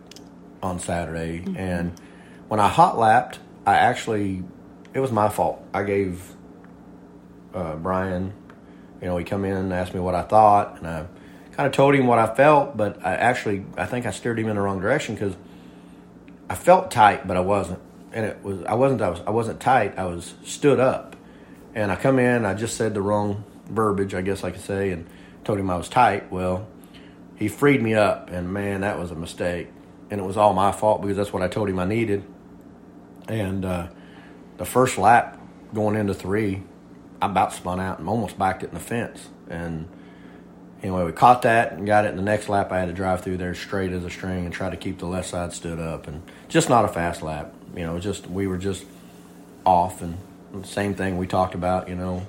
on 0.60 0.80
Saturday, 0.80 1.38
Mm-hmm. 1.40 1.56
and 1.56 2.00
when 2.48 2.58
I 2.58 2.66
hot 2.68 2.98
lapped, 2.98 3.38
I 3.64 3.76
actually 3.76 4.42
it 4.92 4.98
was 4.98 5.12
my 5.12 5.28
fault. 5.28 5.62
I 5.72 5.84
gave 5.84 6.34
uh, 7.54 7.76
Brian, 7.76 8.32
you 9.00 9.06
know, 9.06 9.16
he 9.18 9.24
come 9.24 9.44
in 9.44 9.56
and 9.56 9.72
asked 9.72 9.94
me 9.94 10.00
what 10.00 10.16
I 10.16 10.22
thought, 10.22 10.78
and 10.78 10.86
I 10.88 11.06
kind 11.58 11.66
of 11.66 11.72
told 11.72 11.92
him 11.96 12.06
what 12.06 12.20
I 12.20 12.32
felt, 12.36 12.76
but 12.76 13.04
I 13.04 13.16
actually 13.16 13.64
I 13.76 13.84
think 13.84 14.06
I 14.06 14.12
steered 14.12 14.38
him 14.38 14.46
in 14.46 14.54
the 14.54 14.62
wrong 14.62 14.78
direction 14.78 15.16
because 15.16 15.34
I 16.48 16.54
felt 16.54 16.92
tight, 16.92 17.26
but 17.26 17.36
I 17.36 17.40
wasn't, 17.40 17.80
and 18.12 18.24
it 18.24 18.44
was 18.44 18.62
I 18.62 18.74
wasn't 18.74 19.02
I 19.02 19.08
was 19.08 19.20
I 19.26 19.30
wasn't 19.30 19.58
tight. 19.58 19.98
I 19.98 20.04
was 20.04 20.34
stood 20.44 20.78
up, 20.78 21.16
and 21.74 21.90
I 21.90 21.96
come 21.96 22.20
in. 22.20 22.44
I 22.44 22.54
just 22.54 22.76
said 22.76 22.94
the 22.94 23.02
wrong 23.02 23.42
verbiage, 23.68 24.14
I 24.14 24.20
guess 24.20 24.44
I 24.44 24.52
could 24.52 24.60
say, 24.60 24.92
and 24.92 25.08
told 25.42 25.58
him 25.58 25.68
I 25.68 25.76
was 25.76 25.88
tight. 25.88 26.30
Well, 26.30 26.64
he 27.34 27.48
freed 27.48 27.82
me 27.82 27.92
up, 27.92 28.30
and 28.30 28.52
man, 28.52 28.82
that 28.82 28.96
was 28.96 29.10
a 29.10 29.16
mistake, 29.16 29.66
and 30.12 30.20
it 30.20 30.24
was 30.24 30.36
all 30.36 30.54
my 30.54 30.70
fault 30.70 31.02
because 31.02 31.16
that's 31.16 31.32
what 31.32 31.42
I 31.42 31.48
told 31.48 31.68
him 31.68 31.80
I 31.80 31.86
needed. 31.86 32.22
And 33.26 33.64
uh, 33.64 33.88
the 34.58 34.64
first 34.64 34.96
lap 34.96 35.36
going 35.74 35.96
into 35.96 36.14
three, 36.14 36.62
I 37.20 37.26
about 37.26 37.52
spun 37.52 37.80
out 37.80 37.98
and 37.98 38.08
almost 38.08 38.38
backed 38.38 38.62
it 38.62 38.68
in 38.68 38.74
the 38.74 38.80
fence. 38.80 39.28
And 39.50 39.88
anyway, 40.82 41.04
we 41.04 41.12
caught 41.12 41.42
that 41.42 41.72
and 41.72 41.86
got 41.86 42.04
it. 42.04 42.08
And 42.08 42.18
the 42.18 42.22
next 42.22 42.48
lap, 42.48 42.72
I 42.72 42.78
had 42.78 42.86
to 42.86 42.94
drive 42.94 43.22
through 43.22 43.38
there 43.38 43.54
straight 43.54 43.92
as 43.92 44.04
a 44.04 44.10
string 44.10 44.44
and 44.44 44.52
try 44.52 44.70
to 44.70 44.76
keep 44.76 44.98
the 44.98 45.06
left 45.06 45.28
side 45.28 45.52
stood 45.52 45.78
up. 45.78 46.06
And 46.06 46.22
just 46.48 46.68
not 46.68 46.84
a 46.84 46.88
fast 46.88 47.22
lap. 47.22 47.54
You 47.74 47.84
know, 47.84 47.98
just 47.98 48.26
we 48.26 48.46
were 48.46 48.58
just 48.58 48.84
off. 49.64 50.02
And 50.02 50.18
same 50.64 50.94
thing 50.94 51.18
we 51.18 51.26
talked 51.26 51.54
about. 51.54 51.88
You 51.88 51.96
know, 51.96 52.26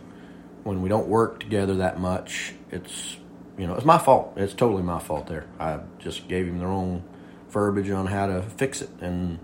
when 0.64 0.82
we 0.82 0.90
don't 0.90 1.08
work 1.08 1.40
together 1.40 1.76
that 1.78 2.00
much, 2.00 2.54
it's 2.72 3.18
you 3.58 3.68
know 3.68 3.76
it's 3.76 3.86
my 3.86 3.98
fault. 3.98 4.34
It's 4.36 4.54
totally 4.54 4.84
my 4.84 5.00
fault. 5.00 5.28
There, 5.28 5.46
I 5.60 5.80
just 6.00 6.28
gave 6.28 6.48
him 6.48 6.60
the 6.60 6.66
wrong 6.68 7.04
verbiage 7.50 7.90
on 7.90 8.08
how 8.08 8.28
to 8.28 8.42
fix 8.42 8.82
it, 8.82 8.90
and 9.02 9.40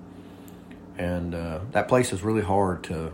and 0.97 1.33
uh, 1.33 1.59
that 1.71 1.87
place 1.87 2.13
is 2.13 2.21
really 2.21 2.41
hard 2.41 2.83
to 2.85 3.11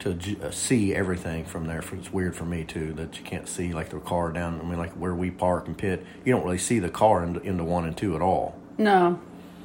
to 0.00 0.16
uh, 0.42 0.50
see 0.50 0.94
everything 0.94 1.44
from 1.44 1.66
there. 1.66 1.82
It's 1.92 2.12
weird 2.12 2.36
for 2.36 2.44
me 2.44 2.64
too 2.64 2.92
that 2.94 3.18
you 3.18 3.24
can't 3.24 3.48
see 3.48 3.72
like 3.72 3.90
the 3.90 3.98
car 3.98 4.30
down. 4.32 4.60
I 4.60 4.64
mean, 4.64 4.78
like 4.78 4.92
where 4.92 5.14
we 5.14 5.30
park 5.30 5.66
and 5.66 5.76
pit, 5.76 6.04
you 6.24 6.32
don't 6.32 6.44
really 6.44 6.58
see 6.58 6.78
the 6.78 6.88
car 6.90 7.24
into, 7.24 7.40
into 7.40 7.64
one 7.64 7.84
and 7.84 7.96
two 7.96 8.14
at 8.14 8.22
all. 8.22 8.56
No, 8.76 9.20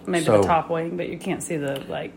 maybe 0.05 0.25
So- 0.25 0.41
the 0.41 0.47
top 0.47 0.69
wing, 0.69 0.97
but 0.97 1.09
you 1.09 1.17
can't 1.17 1.43
see 1.43 1.57
the 1.57 1.79
like 1.87 2.13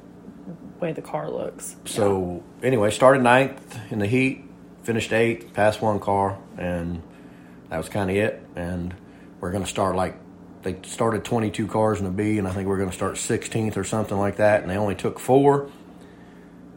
way 0.81 0.93
the 0.93 1.03
car 1.03 1.31
looks. 1.31 1.77
So 1.85 2.43
anyway, 2.63 2.91
started 2.91 3.23
ninth 3.23 3.79
in 3.91 3.99
the 3.99 4.07
heat, 4.07 4.45
finished 4.83 5.13
eighth, 5.13 5.53
passed 5.53 5.81
one 5.83 6.01
car, 6.01 6.39
and 6.59 7.03
that 7.71 7.79
was 7.79 7.89
kind 7.89 8.11
of 8.11 8.17
it. 8.17 8.47
And 8.55 8.95
we're 9.41 9.51
going 9.51 9.65
to 9.65 9.71
start 9.71 9.97
like 9.97 10.17
they 10.63 10.77
started 10.83 11.25
22 11.25 11.67
cars 11.69 11.99
in 11.99 12.05
the 12.05 12.11
B, 12.11 12.39
and 12.39 12.49
I 12.49 12.51
think 12.51 12.67
we're 12.69 12.79
going 12.79 12.91
to 12.91 12.95
start 12.97 13.15
16th 13.15 13.77
or 13.77 13.85
something 13.85 14.19
like 14.19 14.37
that. 14.37 14.63
And 14.63 14.71
they 14.71 14.77
only 14.77 14.95
took 14.97 15.19
four. 15.19 15.71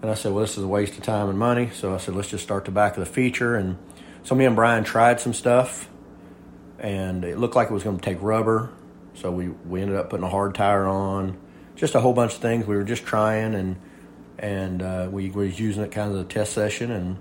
And 0.01 0.09
I 0.09 0.13
said, 0.13 0.31
well, 0.31 0.41
this 0.41 0.57
is 0.57 0.63
a 0.63 0.67
waste 0.67 0.97
of 0.97 1.03
time 1.03 1.29
and 1.29 1.37
money. 1.37 1.69
So 1.73 1.93
I 1.93 1.97
said, 1.97 2.15
let's 2.15 2.29
just 2.29 2.43
start 2.43 2.65
the 2.65 2.71
back 2.71 2.97
of 2.97 2.99
the 3.05 3.11
feature. 3.11 3.55
And 3.55 3.77
so 4.23 4.33
me 4.35 4.45
and 4.45 4.55
Brian 4.55 4.83
tried 4.83 5.19
some 5.19 5.33
stuff, 5.33 5.89
and 6.77 7.25
it 7.25 7.37
looked 7.37 7.55
like 7.55 7.69
it 7.69 7.73
was 7.73 7.83
going 7.83 7.97
to 7.97 8.03
take 8.03 8.21
rubber. 8.21 8.69
So 9.15 9.31
we, 9.31 9.49
we 9.49 9.81
ended 9.81 9.97
up 9.97 10.09
putting 10.09 10.25
a 10.25 10.29
hard 10.29 10.55
tire 10.55 10.87
on, 10.87 11.37
just 11.75 11.95
a 11.95 11.99
whole 11.99 12.13
bunch 12.13 12.33
of 12.35 12.39
things. 12.39 12.65
We 12.65 12.75
were 12.75 12.83
just 12.83 13.05
trying, 13.05 13.55
and 13.55 13.77
and 14.37 14.81
uh, 14.81 15.09
we 15.11 15.31
were 15.31 15.43
using 15.43 15.83
it 15.83 15.91
kind 15.91 16.11
of 16.11 16.17
as 16.17 16.23
a 16.23 16.27
test 16.27 16.53
session, 16.53 16.91
and 16.91 17.17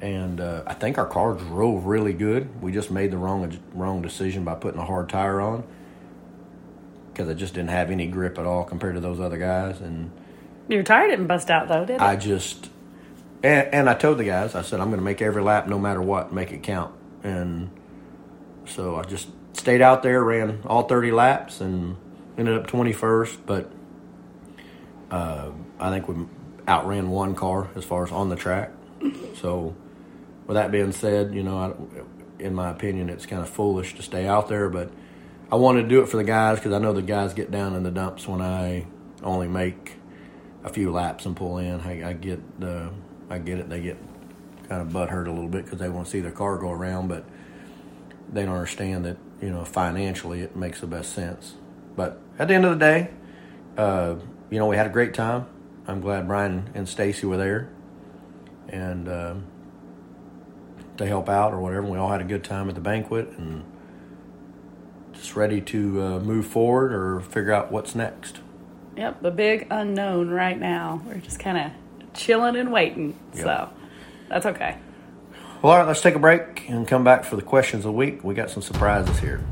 and 0.00 0.40
uh, 0.40 0.62
I 0.66 0.74
think 0.74 0.98
our 0.98 1.06
car 1.06 1.34
drove 1.34 1.84
really 1.84 2.12
good. 2.12 2.60
We 2.62 2.72
just 2.72 2.90
made 2.90 3.10
the 3.10 3.18
wrong 3.18 3.56
wrong 3.72 4.02
decision 4.02 4.44
by 4.44 4.54
putting 4.54 4.80
a 4.80 4.84
hard 4.84 5.08
tire 5.08 5.40
on 5.40 5.64
because 7.12 7.28
it 7.28 7.34
just 7.36 7.54
didn't 7.54 7.70
have 7.70 7.90
any 7.90 8.06
grip 8.06 8.38
at 8.38 8.46
all 8.46 8.64
compared 8.64 8.94
to 8.94 9.00
those 9.00 9.20
other 9.20 9.38
guys, 9.38 9.80
and 9.80 10.10
Your 10.68 10.82
tire 10.82 11.08
didn't 11.08 11.26
bust 11.26 11.50
out 11.50 11.68
though, 11.68 11.84
did 11.84 11.94
it? 11.96 12.00
I 12.00 12.16
just 12.16 12.70
and, 13.42 13.68
and 13.72 13.90
I 13.90 13.94
told 13.94 14.18
the 14.18 14.24
guys 14.24 14.54
I 14.54 14.62
said 14.62 14.80
I'm 14.80 14.88
going 14.88 14.98
to 14.98 15.04
make 15.04 15.22
every 15.22 15.42
lap 15.42 15.66
no 15.66 15.78
matter 15.78 16.02
what, 16.02 16.32
make 16.32 16.52
it 16.52 16.62
count, 16.62 16.94
and 17.22 17.70
so 18.66 18.96
I 18.96 19.02
just 19.02 19.28
stayed 19.54 19.80
out 19.80 20.02
there, 20.02 20.22
ran 20.22 20.60
all 20.66 20.82
30 20.82 21.10
laps, 21.10 21.60
and 21.60 21.96
ended 22.36 22.56
up 22.56 22.66
21st, 22.66 23.38
but 23.46 23.70
uh, 25.10 25.50
I 25.80 25.90
think 25.90 26.08
we 26.08 26.26
outran 26.66 27.10
one 27.10 27.34
car 27.34 27.70
as 27.74 27.84
far 27.84 28.04
as 28.04 28.12
on 28.12 28.28
the 28.28 28.36
track. 28.36 28.70
So, 29.40 29.74
with 30.46 30.54
that 30.54 30.70
being 30.70 30.92
said, 30.92 31.34
you 31.34 31.42
know, 31.42 31.58
I, 31.58 32.42
in 32.42 32.54
my 32.54 32.70
opinion, 32.70 33.08
it's 33.08 33.26
kind 33.26 33.42
of 33.42 33.48
foolish 33.48 33.94
to 33.96 34.02
stay 34.02 34.26
out 34.26 34.48
there, 34.48 34.68
but 34.68 34.90
I 35.50 35.56
wanted 35.56 35.82
to 35.82 35.88
do 35.88 36.02
it 36.02 36.08
for 36.08 36.16
the 36.16 36.24
guys 36.24 36.58
because 36.58 36.72
I 36.72 36.78
know 36.78 36.92
the 36.92 37.02
guys 37.02 37.34
get 37.34 37.50
down 37.50 37.74
in 37.74 37.82
the 37.82 37.90
dumps 37.90 38.26
when 38.26 38.40
I 38.40 38.86
only 39.22 39.48
make 39.48 39.97
a 40.68 40.72
few 40.72 40.90
laps 40.90 41.26
and 41.26 41.36
pull 41.36 41.58
in. 41.58 41.80
I, 41.80 42.10
I 42.10 42.12
get 42.12 42.40
uh, 42.62 42.90
I 43.30 43.38
get 43.38 43.58
it. 43.58 43.68
They 43.68 43.80
get 43.80 43.98
kind 44.68 44.82
of 44.82 44.92
butt 44.92 45.10
hurt 45.10 45.26
a 45.26 45.32
little 45.32 45.48
bit 45.48 45.64
because 45.64 45.78
they 45.78 45.88
want 45.88 46.06
to 46.06 46.10
see 46.10 46.20
their 46.20 46.30
car 46.30 46.58
go 46.58 46.70
around, 46.70 47.08
but 47.08 47.24
they 48.32 48.44
don't 48.44 48.54
understand 48.54 49.04
that 49.04 49.16
you 49.40 49.50
know 49.50 49.64
financially 49.64 50.40
it 50.42 50.56
makes 50.56 50.80
the 50.80 50.86
best 50.86 51.12
sense. 51.12 51.54
But 51.96 52.20
at 52.38 52.48
the 52.48 52.54
end 52.54 52.64
of 52.64 52.78
the 52.78 52.84
day, 52.84 53.10
uh, 53.76 54.16
you 54.50 54.58
know, 54.58 54.66
we 54.66 54.76
had 54.76 54.86
a 54.86 54.90
great 54.90 55.14
time. 55.14 55.46
I'm 55.86 56.00
glad 56.00 56.28
Brian 56.28 56.70
and 56.74 56.88
Stacy 56.88 57.26
were 57.26 57.38
there, 57.38 57.70
and 58.68 59.08
uh, 59.08 59.34
to 60.98 61.06
help 61.06 61.28
out 61.28 61.54
or 61.54 61.60
whatever. 61.60 61.86
We 61.86 61.98
all 61.98 62.10
had 62.10 62.20
a 62.20 62.24
good 62.24 62.44
time 62.44 62.68
at 62.68 62.74
the 62.74 62.80
banquet, 62.80 63.30
and 63.38 63.64
just 65.12 65.34
ready 65.34 65.60
to 65.60 66.02
uh, 66.02 66.20
move 66.20 66.46
forward 66.46 66.92
or 66.92 67.20
figure 67.20 67.52
out 67.52 67.72
what's 67.72 67.94
next. 67.94 68.40
Yep, 68.98 69.22
the 69.22 69.30
big 69.30 69.68
unknown 69.70 70.28
right 70.28 70.58
now. 70.58 71.00
We're 71.06 71.18
just 71.18 71.38
kind 71.38 71.56
of 71.56 72.14
chilling 72.14 72.56
and 72.56 72.72
waiting. 72.72 73.16
Yep. 73.34 73.44
So 73.44 73.70
that's 74.28 74.44
okay. 74.44 74.76
Well, 75.62 75.72
all 75.72 75.78
right, 75.78 75.86
let's 75.86 76.00
take 76.00 76.16
a 76.16 76.18
break 76.18 76.68
and 76.68 76.86
come 76.86 77.04
back 77.04 77.22
for 77.22 77.36
the 77.36 77.42
questions 77.42 77.84
of 77.84 77.92
the 77.92 77.96
week. 77.96 78.24
We 78.24 78.34
got 78.34 78.50
some 78.50 78.60
surprises 78.60 79.16
here. 79.20 79.44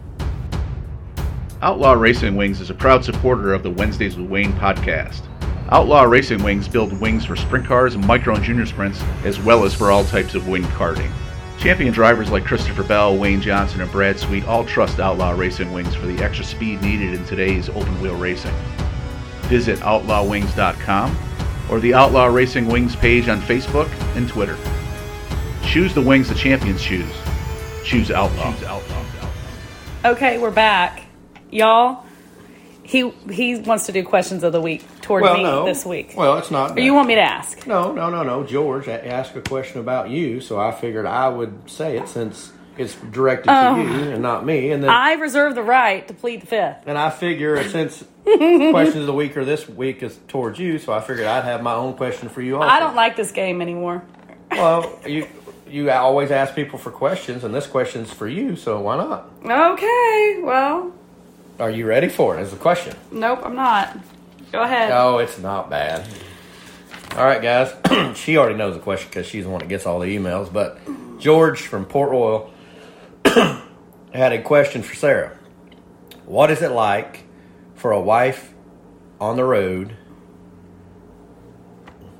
Outlaw 1.62 1.93
Racing 1.93 2.35
Wings 2.35 2.61
is 2.61 2.71
a 2.71 2.75
proud 2.75 3.05
supporter 3.05 3.55
of 3.55 3.62
the 3.62 3.71
Wednesdays 3.71 4.17
with 4.17 4.29
Wayne 4.29 4.53
podcast. 4.55 5.23
Outlaw 5.71 6.03
Racing 6.03 6.43
Wings 6.43 6.67
build 6.67 7.00
wings 7.00 7.25
for 7.25 7.37
sprint 7.37 7.67
cars 7.67 7.97
micro 7.97 8.35
and 8.35 8.43
junior 8.43 8.67
sprints, 8.67 9.00
as 9.25 9.38
well 9.38 9.62
as 9.62 9.73
for 9.73 9.93
all 9.93 10.03
types 10.05 10.35
of 10.35 10.49
wing 10.49 10.65
karting. 10.65 11.12
Champion 11.61 11.93
drivers 11.93 12.33
like 12.33 12.45
Christopher 12.45 12.83
Bell, 12.83 13.17
Wayne 13.17 13.41
Johnson, 13.41 13.81
and 13.81 13.93
Brad 13.93 14.19
Sweet 14.19 14.45
all 14.47 14.65
trust 14.65 14.99
Outlaw 14.99 15.31
Racing 15.31 15.73
Wings 15.73 15.95
for 15.95 16.07
the 16.07 16.21
extra 16.25 16.45
speed 16.45 16.83
needed 16.83 17.15
in 17.15 17.25
today's 17.26 17.69
open 17.69 18.00
wheel 18.00 18.17
racing. 18.17 18.53
Visit 19.49 19.79
outlawwings.com 19.81 21.17
or 21.71 21.81
the 21.81 21.95
Outlaw 21.95 22.26
Racing 22.26 22.67
Wings 22.67 22.97
page 22.97 23.29
on 23.29 23.41
Facebook 23.41 23.88
and 24.17 24.29
Twitter. 24.29 24.57
Choose 25.65 25.95
the 25.95 26.00
wings 26.03 26.29
the 26.29 26.35
champions 26.35 26.83
choose. 26.83 27.12
Choose 27.85 28.11
Outlaw. 28.11 28.53
Choose 28.53 28.65
Outlaw. 28.65 29.03
Okay, 30.05 30.38
we're 30.38 30.50
back, 30.53 31.03
y'all. 31.50 32.05
He 32.85 33.11
he 33.31 33.57
wants 33.57 33.87
to 33.87 33.93
do 33.93 34.05
questions 34.05 34.45
of 34.45 34.53
the 34.53 34.61
week 34.61 34.85
toward 35.00 35.25
me 35.25 35.43
this 35.65 35.85
week. 35.85 36.15
Well, 36.17 36.38
it's 36.38 36.53
not. 36.53 36.76
or 36.79 36.81
you 36.81 36.95
want 36.95 37.09
me 37.09 37.17
to 37.17 37.21
ask? 37.21 37.67
No, 37.67 37.93
no, 37.93 38.09
no, 38.11 38.23
no. 38.23 38.45
George 38.45 38.87
a- 38.87 39.05
asked 39.05 39.35
a 39.35 39.41
question 39.41 39.81
about 39.81 40.09
you, 40.09 40.41
so 40.41 40.61
I 40.61 40.71
figured 40.71 41.05
I 41.07 41.29
would 41.29 41.69
say 41.69 41.97
it 41.99 42.09
since 42.09 42.53
it's 42.78 42.95
directed 42.95 43.47
to 43.47 43.68
oh. 43.68 43.76
you 43.76 44.11
and 44.12 44.23
not 44.23 44.45
me. 44.45 44.71
And 44.71 44.83
then, 44.83 44.90
I 44.90 45.14
reserve 45.14 45.54
the 45.54 45.62
right 45.62 46.06
to 46.09 46.14
plead 46.14 46.42
the 46.42 46.47
fifth. 46.47 46.78
and 46.87 46.97
I 46.99 47.11
figure 47.11 47.62
since 47.68 48.04
questions 48.25 48.97
of 48.97 49.06
the 49.06 49.12
week 49.12 49.37
or 49.37 49.45
this 49.45 49.68
week 49.68 50.02
is 50.02 50.18
towards 50.28 50.59
you, 50.59 50.78
so 50.78 50.92
I 50.92 51.00
figured 51.00 51.26
I'd 51.26 51.45
have 51.45 51.62
my 51.62 51.75
own 51.75 51.95
question 51.95 52.28
for 52.28 52.42
you. 52.42 52.56
Also. 52.56 52.68
I 52.68 52.80
don't 52.80 52.97
like 52.97 53.16
this 53.16 53.33
game 53.33 53.61
anymore. 53.62 54.02
Well, 54.50 54.99
you 55.06 55.26
you 55.68 55.90
always 55.90 56.30
ask 56.30 56.54
people 56.54 56.78
for 56.78 56.90
questions, 56.90 57.45
and 57.45 57.54
this 57.54 57.66
question's 57.66 58.12
for 58.12 58.28
you, 58.28 58.56
so 58.56 58.80
why 58.80 58.97
not? 58.97 59.30
Okay, 59.45 60.40
well, 60.42 60.92
Are 61.59 61.71
you 61.71 61.87
ready 61.87 62.09
for 62.09 62.38
it? 62.38 62.42
Is 62.42 62.50
the 62.50 62.56
question. 62.56 62.97
nope, 63.11 63.40
I'm 63.42 63.56
not. 63.56 63.99
Go 64.52 64.62
ahead. 64.62 64.92
Oh, 64.92 65.18
it's 65.18 65.38
not 65.38 65.68
bad. 65.68 66.06
All 67.16 67.25
right, 67.25 67.42
guys. 67.42 67.75
she 68.18 68.37
already 68.37 68.56
knows 68.56 68.75
the 68.75 68.80
question 68.80 69.09
because 69.09 69.26
she's 69.26 69.45
the 69.45 69.50
one 69.50 69.61
that 69.61 69.68
gets 69.68 69.87
all 69.87 69.99
the 69.99 70.14
emails. 70.14 70.52
But 70.52 70.78
George 71.18 71.62
from 71.62 71.85
Port 71.85 72.11
Royal 72.11 72.52
had 74.12 74.33
a 74.33 74.43
question 74.43 74.83
for 74.83 74.95
Sarah. 74.95 75.37
What 76.25 76.50
is 76.50 76.62
it 76.62 76.71
like 76.71 77.25
for 77.75 77.93
a 77.93 78.00
wife 78.00 78.52
on 79.21 79.37
the 79.37 79.45
road? 79.45 79.97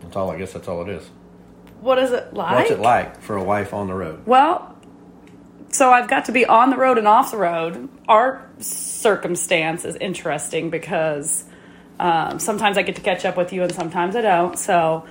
That's 0.03 0.17
all. 0.17 0.31
I 0.31 0.39
guess 0.39 0.53
that's 0.53 0.69
all 0.69 0.83
it 0.83 0.89
is. 0.89 1.11
What 1.81 1.99
is 1.99 2.13
it 2.13 2.33
like? 2.33 2.57
What's 2.57 2.71
it 2.71 2.81
like 2.81 3.21
for 3.21 3.37
a 3.37 3.43
wife 3.43 3.75
on 3.75 3.89
the 3.89 3.95
road? 3.95 4.27
Well, 4.27 4.77
so 5.71 5.91
I've 5.91 6.09
got 6.09 6.27
to 6.27 6.33
be 6.33 6.47
on 6.47 6.71
the 6.71 6.77
road 6.77 6.99
and 6.99 7.09
off 7.09 7.31
the 7.31 7.37
road. 7.37 7.89
Our 8.09 8.49
circumstance 8.59 9.85
is 9.85 9.97
interesting 9.97 10.71
because 10.71 11.45
um, 11.99 12.39
sometimes 12.39 12.79
I 12.79 12.83
get 12.83 12.97
to 12.97 13.03
catch 13.03 13.25
up 13.25 13.37
with 13.37 13.53
you 13.53 13.63
and 13.63 13.73
sometimes 13.75 14.17
I 14.17 14.23
don't. 14.23 14.59
So 14.59 15.07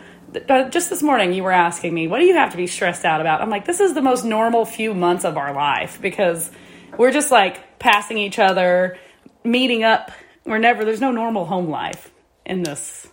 just 0.70 0.90
this 0.90 1.02
morning, 1.02 1.34
you 1.34 1.44
were 1.44 1.52
asking 1.52 1.94
me, 1.94 2.08
what 2.08 2.20
do 2.20 2.26
you 2.26 2.36
have 2.36 2.52
to 2.52 2.58
be 2.58 2.68
stressed 2.68 3.06
out 3.06 3.22
about? 3.22 3.42
I'm 3.42 3.50
like, 3.50 3.66
this 3.66 3.80
is 3.80 3.94
the 3.94 4.02
most 4.02 4.26
normal 4.26 4.66
few 4.66 4.94
months 4.94 5.26
of 5.26 5.38
our 5.38 5.54
life 5.54 6.00
because 6.02 6.50
we're 6.98 7.12
just 7.12 7.32
like 7.32 7.80
passing 7.80 8.18
each 8.18 8.40
other, 8.40 8.98
meeting 9.44 9.84
up. 9.84 10.12
We're 10.46 10.58
never, 10.60 10.86
there's 10.86 11.02
no 11.02 11.12
normal 11.12 11.46
home 11.46 11.70
life 11.70 12.12
in 12.46 12.64
this 12.64 13.08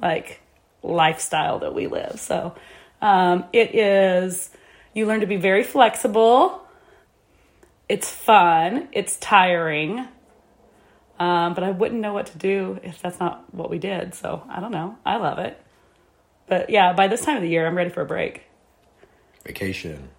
like 0.00 0.40
lifestyle 0.82 1.60
that 1.60 1.74
we 1.74 1.86
live. 1.86 2.20
So 2.20 2.54
um, 3.02 3.44
it 3.52 3.74
is, 3.74 4.50
you 4.94 5.06
learn 5.06 5.20
to 5.20 5.26
be 5.26 5.36
very 5.36 5.62
flexible. 5.62 6.66
It's 7.88 8.10
fun. 8.10 8.88
It's 8.92 9.16
tiring. 9.16 10.06
Um, 11.18 11.54
but 11.54 11.64
I 11.64 11.70
wouldn't 11.70 12.00
know 12.00 12.14
what 12.14 12.26
to 12.26 12.38
do 12.38 12.80
if 12.82 13.02
that's 13.02 13.20
not 13.20 13.52
what 13.52 13.68
we 13.68 13.78
did. 13.78 14.14
So 14.14 14.42
I 14.48 14.60
don't 14.60 14.72
know. 14.72 14.96
I 15.04 15.16
love 15.16 15.38
it. 15.38 15.60
But 16.50 16.68
yeah, 16.68 16.92
by 16.92 17.08
this 17.08 17.22
time 17.24 17.36
of 17.36 17.42
the 17.42 17.48
year, 17.48 17.66
I'm 17.66 17.76
ready 17.76 17.88
for 17.88 18.02
a 18.02 18.06
break. 18.06 18.42
Vacation. 19.46 20.10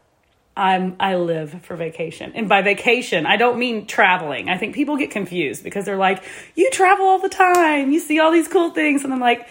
I'm 0.58 0.96
I 1.00 1.16
live 1.16 1.64
for 1.64 1.76
vacation. 1.76 2.32
And 2.36 2.50
by 2.50 2.62
vacation, 2.62 3.26
I 3.26 3.36
don't 3.38 3.60
mean 3.60 3.86
traveling. 3.86 4.50
I 4.50 4.58
think 4.58 4.74
people 4.74 4.98
get 4.98 5.12
confused 5.12 5.64
because 5.64 5.86
they're 5.86 5.98
like, 5.98 6.24
"You 6.56 6.70
travel 6.72 7.06
all 7.06 7.20
the 7.20 7.30
time. 7.30 7.92
You 7.92 8.00
see 8.00 8.20
all 8.20 8.32
these 8.32 8.48
cool 8.48 8.72
things." 8.72 9.04
And 9.04 9.14
I'm 9.14 9.20
like, 9.20 9.48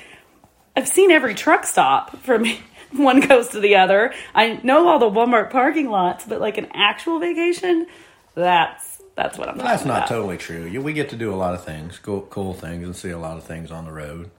"I've 0.77 0.89
seen 0.89 1.11
every 1.11 1.35
truck 1.35 1.65
stop 1.65 2.17
from 2.23 2.45
one 2.93 3.23
coast 3.23 3.53
to 3.53 3.61
the 3.61 3.77
other. 3.77 4.13
I 4.35 4.61
know 4.63 4.89
all 4.89 4.99
the 4.99 5.11
Walmart 5.11 5.51
parking 5.51 5.91
lots, 5.91 6.25
but 6.25 6.41
like 6.41 6.59
an 6.59 6.69
actual 6.75 7.19
vacation, 7.19 7.87
that's 8.35 9.03
that's 9.17 9.37
what 9.39 9.49
I'm 9.49 9.59
That's 9.59 9.85
not 9.85 9.99
about. 9.99 10.09
totally 10.09 10.39
true. 10.39 10.81
We 10.81 10.93
get 10.95 11.11
to 11.11 11.17
do 11.17 11.33
a 11.33 11.37
lot 11.37 11.55
of 11.55 11.63
things, 11.65 11.99
cool, 11.99 12.23
cool 12.23 12.55
things, 12.55 12.85
and 12.85 12.97
see 12.97 13.11
a 13.11 13.19
lot 13.19 13.37
of 13.37 13.45
things 13.45 13.71
on 13.71 13.85
the 13.85 13.93
road. 13.93 14.31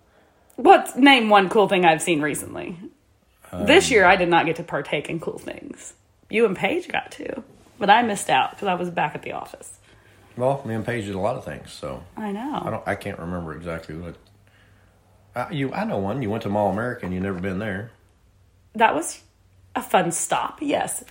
What's 0.55 0.95
name 0.95 1.29
one 1.29 1.49
cool 1.49 1.67
thing 1.67 1.85
I've 1.85 2.01
seen 2.01 2.21
recently? 2.21 2.77
this 3.51 3.87
um, 3.87 3.93
year, 3.93 4.05
I 4.05 4.15
did 4.15 4.29
not 4.29 4.45
get 4.45 4.57
to 4.57 4.63
partake 4.63 5.09
in 5.09 5.19
cool 5.19 5.37
things. 5.37 5.93
You 6.29 6.45
and 6.45 6.55
Paige 6.55 6.87
got 6.87 7.11
to, 7.13 7.43
but 7.79 7.89
I 7.89 8.01
missed 8.03 8.29
out 8.29 8.51
because 8.51 8.67
I 8.67 8.75
was 8.75 8.89
back 8.89 9.15
at 9.15 9.23
the 9.23 9.33
office. 9.33 9.79
Well, 10.37 10.61
me 10.65 10.73
and 10.75 10.85
Paige 10.85 11.05
did 11.05 11.15
a 11.15 11.19
lot 11.19 11.35
of 11.35 11.43
things, 11.43 11.71
so 11.71 12.03
I 12.15 12.31
know. 12.31 12.61
I 12.63 12.69
don't. 12.69 12.87
I 12.87 12.95
can't 12.95 13.19
remember 13.19 13.53
exactly 13.53 13.95
what. 13.95 14.15
I, 15.35 15.51
you, 15.51 15.73
I 15.73 15.83
know 15.83 15.97
one. 15.97 16.21
You 16.21 16.29
went 16.29 16.43
to 16.43 16.49
Mall 16.49 16.71
America 16.71 17.05
and 17.05 17.13
you 17.13 17.19
never 17.19 17.39
been 17.39 17.59
there. 17.59 17.91
that 18.75 18.95
was 18.95 19.21
a 19.75 19.81
fun 19.81 20.11
stop. 20.11 20.59
Yes, 20.61 21.03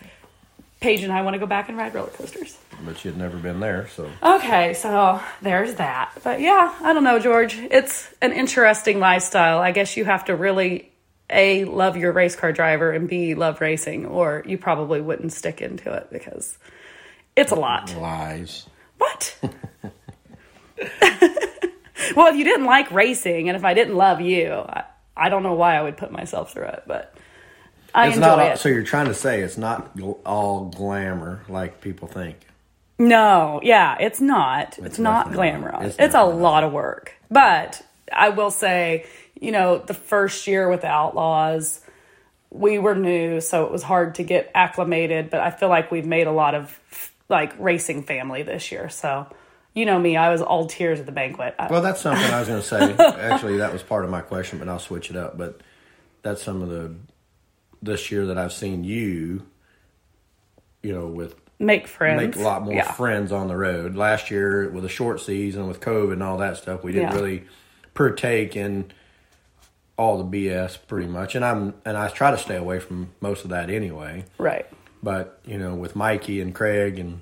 Paige 0.81 1.03
and 1.03 1.13
I 1.13 1.23
want 1.23 1.35
to 1.35 1.39
go 1.39 1.47
back 1.47 1.69
and 1.69 1.77
ride 1.77 1.95
roller 1.95 2.09
coasters. 2.09 2.57
but 2.85 3.05
you'd 3.05 3.17
never 3.19 3.37
been 3.37 3.61
there. 3.61 3.89
So 3.89 4.11
Okay, 4.23 4.73
so 4.75 5.21
there's 5.43 5.75
that. 5.75 6.13
But 6.25 6.41
yeah, 6.41 6.75
I 6.81 6.93
don't 6.95 7.05
know, 7.05 7.19
George. 7.19 7.55
It's 7.55 8.09
an 8.23 8.33
interesting 8.33 8.99
lifestyle. 8.99 9.59
I 9.59 9.73
guess 9.73 9.97
you 9.97 10.07
have 10.07 10.25
to 10.27 10.37
really 10.37 10.91
a 11.29 11.65
love 11.65 11.97
your 11.97 12.13
race 12.13 12.35
car 12.35 12.53
driver 12.53 12.91
and 12.91 13.09
b 13.09 13.35
love 13.35 13.61
racing, 13.61 14.07
or 14.07 14.43
you 14.47 14.59
probably 14.59 15.01
wouldn't 15.01 15.33
stick 15.33 15.61
into 15.61 15.93
it 15.93 16.09
because 16.11 16.59
it's 17.37 17.53
a 17.53 17.57
lot. 17.57 17.95
lies. 17.97 18.67
What? 18.99 19.39
well, 22.17 22.27
if 22.27 22.37
you 22.37 22.45
didn't 22.45 22.67
like 22.67 22.91
racing, 22.91 23.49
and 23.49 23.57
if 23.57 23.65
I 23.65 23.75
didn't 23.75 23.97
love 23.97 24.21
you, 24.21 24.53
I, 24.53 24.85
I 25.17 25.29
don't 25.29 25.43
know 25.43 25.55
why 25.55 25.77
I 25.77 25.83
would 25.83 25.97
put 25.97 26.11
myself 26.11 26.53
through 26.53 26.67
it, 26.67 26.83
but 26.87 27.15
I 27.95 28.09
It's 28.09 28.17
enjoy 28.17 28.29
not. 28.37 28.47
it. 28.53 28.59
So 28.59 28.69
you're 28.69 28.83
trying 28.83 29.07
to 29.07 29.15
say 29.15 29.41
it's 29.41 29.59
not 29.59 29.91
all 30.25 30.67
glamour 30.67 31.43
like 31.49 31.81
people 31.81 32.09
think. 32.09 32.37
No, 32.99 33.61
yeah, 33.63 33.97
it's 33.99 34.21
not. 34.21 34.79
It's, 34.79 34.99
not 34.99 35.27
definitely 35.27 35.51
glamorous. 35.51 35.73
not. 35.73 35.83
It's, 35.85 35.97
It's 35.99 36.15
a 36.15 36.25
lot 36.25 36.65
of 36.65 36.73
work. 36.73 37.15
But 37.31 37.81
I 38.13 38.29
will 38.29 38.51
say, 38.51 39.07
you 39.41 39.53
know, 39.53 39.79
the 39.79 39.95
first 39.95 40.47
year 40.47 40.69
with 40.69 40.83
the 40.83 40.89
Outlaws, 40.89 41.81
we 42.51 42.79
were 42.79 42.95
new, 42.95 43.41
so 43.41 43.65
it 43.65 43.73
was 43.73 43.83
hard 43.83 44.17
to 44.17 44.23
get 44.23 44.51
acclimated. 44.55 45.31
But 45.31 45.41
I 45.41 45.51
feel 45.51 45.71
like 45.71 45.91
we've 45.91 46.05
made 46.07 46.27
a 46.27 46.33
lot 46.33 46.55
of 46.55 46.79
like 47.31 47.59
racing 47.59 48.03
family 48.03 48.43
this 48.43 48.71
year. 48.71 48.91
So, 48.91 49.27
you 49.73 49.87
know 49.87 49.99
me, 49.99 50.17
I 50.19 50.31
was 50.31 50.43
all 50.43 50.67
tears 50.67 51.01
at 51.01 51.07
the 51.07 51.13
banquet. 51.13 51.55
Well, 51.71 51.81
that's 51.81 52.01
something 52.03 52.25
I 52.31 52.41
was 52.41 52.49
going 52.49 52.61
to 52.61 52.67
say. 52.67 52.93
Actually, 53.31 53.59
that 53.59 53.73
was 53.73 53.83
part 53.83 54.05
of 54.05 54.11
my 54.11 54.21
question, 54.21 54.59
but 54.59 54.69
I'll 54.69 54.79
switch 54.81 55.09
it 55.11 55.17
up. 55.17 55.39
But 55.39 55.61
that's 56.23 56.43
some 56.43 56.61
of 56.61 56.69
the 56.69 56.95
this 57.83 58.11
year 58.11 58.27
that 58.27 58.39
I've 58.39 58.53
seen 58.53 58.85
you. 58.85 59.43
You 60.83 60.95
know, 60.95 61.07
with 61.09 61.35
make 61.59 61.87
friends. 61.87 62.23
make 62.23 62.37
a 62.37 62.41
lot 62.49 62.63
more 62.63 62.73
Yeah. 62.75 62.91
friends 62.93 63.33
on 63.33 63.49
the 63.49 63.57
road. 63.57 63.95
Last 63.97 64.31
year, 64.31 64.71
with 64.71 64.85
a 64.85 64.89
short 64.89 65.21
season, 65.21 65.69
with 65.69 65.81
COVID 65.81 66.15
and 66.15 66.23
all 66.23 66.39
that 66.39 66.57
stuff, 66.57 66.83
we 66.83 66.93
didn't 66.93 67.11
Yeah. 67.11 67.17
really 67.17 67.45
partake 67.93 68.57
in 68.57 68.91
all 69.99 70.17
the 70.17 70.25
BS 70.25 70.79
pretty 70.79 71.07
much. 71.07 71.35
And 71.35 71.45
I'm 71.45 71.75
and 71.85 71.97
I 71.99 72.09
try 72.09 72.31
to 72.31 72.39
stay 72.39 72.57
away 72.57 72.81
from 72.81 73.11
most 73.21 73.45
of 73.45 73.51
that 73.51 73.69
anyway. 73.69 74.25
Right. 74.39 74.67
But 75.03 75.39
you 75.45 75.59
know, 75.59 75.75
with 75.75 75.95
Mikey 75.95 76.41
and 76.41 76.55
Craig, 76.55 76.99
and 76.99 77.21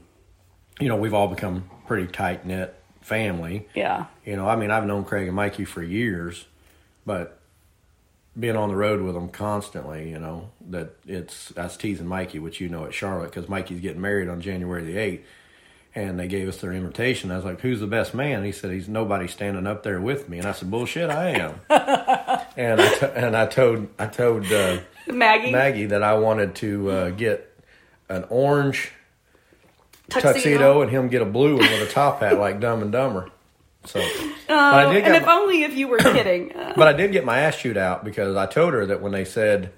you 0.79 0.88
know, 0.88 0.95
we've 0.97 1.15
all 1.15 1.27
become 1.27 1.69
pretty 1.88 2.07
tight 2.07 2.47
knit 2.47 2.77
family. 3.00 3.67
Yeah. 3.75 4.05
You 4.25 4.37
know, 4.37 4.47
I 4.49 4.55
mean, 4.55 4.71
I've 4.71 4.87
known 4.87 5.03
Craig 5.05 5.27
and 5.27 5.35
Mikey 5.35 5.65
for 5.65 5.83
years, 5.83 6.47
but 7.05 7.38
being 8.38 8.57
on 8.57 8.68
the 8.68 8.76
road 8.76 9.00
with 9.00 9.14
them 9.14 9.28
constantly, 9.28 10.11
you 10.11 10.18
know, 10.18 10.50
that 10.71 10.95
it's 11.07 11.49
that's 11.50 11.76
teasing 11.76 12.07
Mikey, 12.07 12.38
which 12.38 12.61
you 12.61 12.68
know 12.68 12.85
at 12.85 12.95
Charlotte, 12.95 13.30
because 13.30 13.49
Mikey's 13.49 13.80
getting 13.80 14.00
married 14.00 14.28
on 14.28 14.40
January 14.40 14.85
the 14.85 14.97
eighth, 14.97 15.26
and 15.95 16.18
they 16.18 16.28
gave 16.28 16.49
us 16.49 16.59
their 16.59 16.73
invitation. 16.73 17.30
I 17.30 17.37
was 17.37 17.45
like, 17.45 17.61
"Who's 17.61 17.80
the 17.80 17.87
best 17.87 18.14
man?" 18.14 18.45
He 18.45 18.52
said, 18.52 18.71
"He's 18.71 18.88
nobody 18.88 19.26
standing 19.26 19.66
up 19.66 19.83
there 19.83 20.00
with 20.00 20.28
me," 20.28 20.38
and 20.38 20.47
I 20.47 20.52
said, 20.52 20.71
"Bullshit, 20.71 21.11
I 21.11 21.30
am." 21.30 21.61
and 22.57 22.80
I 22.80 22.88
t- 22.95 23.07
and 23.14 23.37
I 23.37 23.47
told 23.47 23.88
I 23.99 24.07
told 24.07 24.50
uh, 24.52 24.78
Maggie. 25.09 25.50
Maggie 25.50 25.87
that 25.87 26.02
I 26.02 26.14
wanted 26.14 26.54
to 26.57 26.90
uh, 26.90 27.11
get 27.11 27.45
an 28.09 28.25
orange 28.30 28.92
tuxedo. 30.08 30.82
and 30.82 30.91
him 30.91 31.08
get 31.08 31.23
a 31.23 31.26
blue 31.26 31.56
one 31.56 31.71
with 31.71 31.89
a 31.89 31.93
top 31.93 32.21
hat 32.21 32.39
like 32.39 32.60
Dumb 32.60 32.82
and 32.82 32.93
Dumber. 32.93 33.30
So, 33.89 34.01
but 34.49 34.55
I 34.57 34.93
did 34.93 35.05
and 35.05 35.17
if 35.17 35.25
my- 35.27 35.33
only 35.33 35.63
if 35.63 35.75
you 35.75 35.89
were 35.89 35.99
kidding. 35.99 36.53
Uh, 36.55 36.75
but 36.77 36.89
I 36.89 36.93
did 36.93 37.13
get 37.13 37.25
my 37.25 37.41
ass 37.41 37.57
chewed 37.59 37.77
out 37.77 38.05
because 38.05 38.37
I 38.37 38.47
told 38.47 38.73
her 38.75 38.87
that 38.87 39.01
when 39.03 39.13
they 39.13 39.25
said, 39.25 39.73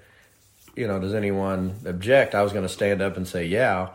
you 0.75 0.87
know, 0.87 0.99
does 0.99 1.13
anyone 1.13 1.75
object? 1.85 2.35
I 2.35 2.43
was 2.43 2.51
going 2.53 2.65
to 2.65 2.69
stand 2.73 3.01
up 3.01 3.17
and 3.17 3.27
say, 3.27 3.45
yeah. 3.45 3.89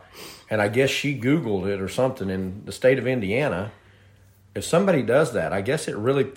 And 0.49 0.61
I 0.61 0.67
guess 0.69 0.89
she 0.89 1.19
Googled 1.19 1.67
it 1.67 1.81
or 1.81 1.89
something 1.89 2.29
in 2.29 2.63
the 2.65 2.71
state 2.71 2.99
of 2.99 3.07
Indiana. 3.07 3.71
If 4.55 4.63
somebody 4.63 5.03
does 5.03 5.33
that, 5.33 5.53
I 5.53 5.61
guess 5.61 5.87
it 5.87 5.95
really 5.97 6.31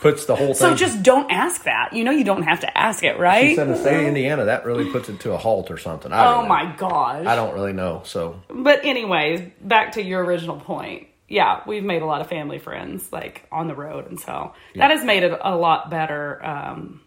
puts 0.00 0.24
the 0.26 0.36
whole 0.36 0.46
thing. 0.54 0.54
so 0.54 0.74
just 0.74 1.02
don't 1.02 1.30
ask 1.30 1.64
that. 1.64 1.92
You 1.92 2.04
know 2.04 2.12
you 2.12 2.22
don't 2.24 2.44
have 2.44 2.60
to 2.60 2.78
ask 2.78 3.02
it, 3.02 3.18
right? 3.18 3.48
she 3.50 3.56
said 3.56 3.66
in 3.66 3.72
the 3.74 3.78
state 3.78 4.00
of 4.00 4.06
Indiana, 4.06 4.44
that 4.46 4.64
really 4.64 4.90
puts 4.90 5.08
it 5.08 5.20
to 5.20 5.32
a 5.32 5.36
halt 5.36 5.70
or 5.70 5.76
something. 5.76 6.12
I 6.12 6.24
Oh 6.26 6.42
know. 6.42 6.48
my 6.48 6.72
gosh. 6.76 7.26
I 7.26 7.34
don't 7.34 7.52
really 7.52 7.72
know. 7.72 8.02
So, 8.04 8.40
But 8.48 8.84
anyways, 8.84 9.50
back 9.60 9.92
to 9.92 10.02
your 10.02 10.24
original 10.24 10.56
point. 10.60 11.07
Yeah, 11.28 11.60
we've 11.66 11.84
made 11.84 12.00
a 12.00 12.06
lot 12.06 12.22
of 12.22 12.28
family 12.28 12.58
friends 12.58 13.12
like 13.12 13.46
on 13.52 13.68
the 13.68 13.74
road, 13.74 14.08
and 14.08 14.18
so 14.18 14.54
that 14.74 14.90
has 14.90 15.04
made 15.04 15.22
it 15.22 15.38
a 15.38 15.54
lot 15.54 15.90
better 15.90 16.44
um, 16.44 17.02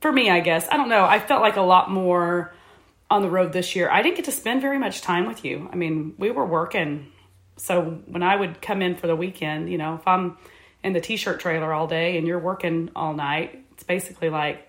for 0.00 0.10
me. 0.10 0.30
I 0.30 0.40
guess 0.40 0.66
I 0.70 0.78
don't 0.78 0.88
know. 0.88 1.04
I 1.04 1.20
felt 1.20 1.42
like 1.42 1.56
a 1.56 1.62
lot 1.62 1.90
more 1.90 2.54
on 3.10 3.20
the 3.20 3.28
road 3.28 3.52
this 3.52 3.76
year. 3.76 3.90
I 3.90 4.00
didn't 4.00 4.16
get 4.16 4.24
to 4.24 4.32
spend 4.32 4.62
very 4.62 4.78
much 4.78 5.02
time 5.02 5.26
with 5.26 5.44
you. 5.44 5.68
I 5.70 5.76
mean, 5.76 6.14
we 6.16 6.30
were 6.30 6.46
working, 6.46 7.12
so 7.58 7.82
when 8.06 8.22
I 8.22 8.36
would 8.36 8.62
come 8.62 8.80
in 8.80 8.96
for 8.96 9.06
the 9.06 9.16
weekend, 9.16 9.70
you 9.70 9.76
know, 9.76 9.96
if 9.96 10.08
I'm 10.08 10.38
in 10.82 10.94
the 10.94 11.00
t-shirt 11.00 11.40
trailer 11.40 11.74
all 11.74 11.86
day 11.86 12.16
and 12.16 12.26
you're 12.26 12.38
working 12.38 12.90
all 12.96 13.12
night, 13.12 13.66
it's 13.72 13.84
basically 13.84 14.30
like 14.30 14.66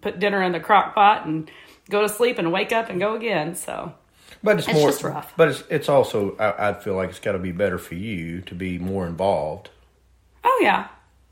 put 0.00 0.20
dinner 0.20 0.42
in 0.44 0.52
the 0.52 0.60
crock 0.60 0.94
pot 0.94 1.26
and 1.26 1.50
go 1.90 2.02
to 2.02 2.08
sleep 2.08 2.38
and 2.38 2.52
wake 2.52 2.70
up 2.70 2.88
and 2.88 3.00
go 3.00 3.14
again. 3.16 3.56
So. 3.56 3.94
But 4.44 4.58
it's, 4.60 4.68
It's 4.68 4.76
more. 4.78 4.88
just 4.90 5.02
rough. 5.02 5.32
But 5.36 5.48
it's 5.48 5.64
it's 5.70 5.88
also. 5.88 6.36
I, 6.38 6.68
I 6.70 6.74
feel 6.74 6.94
like 6.94 7.10
it's 7.10 7.18
got 7.18 7.32
to 7.32 7.38
be 7.40 7.50
better 7.50 7.78
for 7.78 7.96
you 7.96 8.42
to 8.42 8.54
be 8.54 8.78
more 8.78 9.06
involved, 9.08 9.70
Oh 10.44 10.60
yeah, 10.62 10.86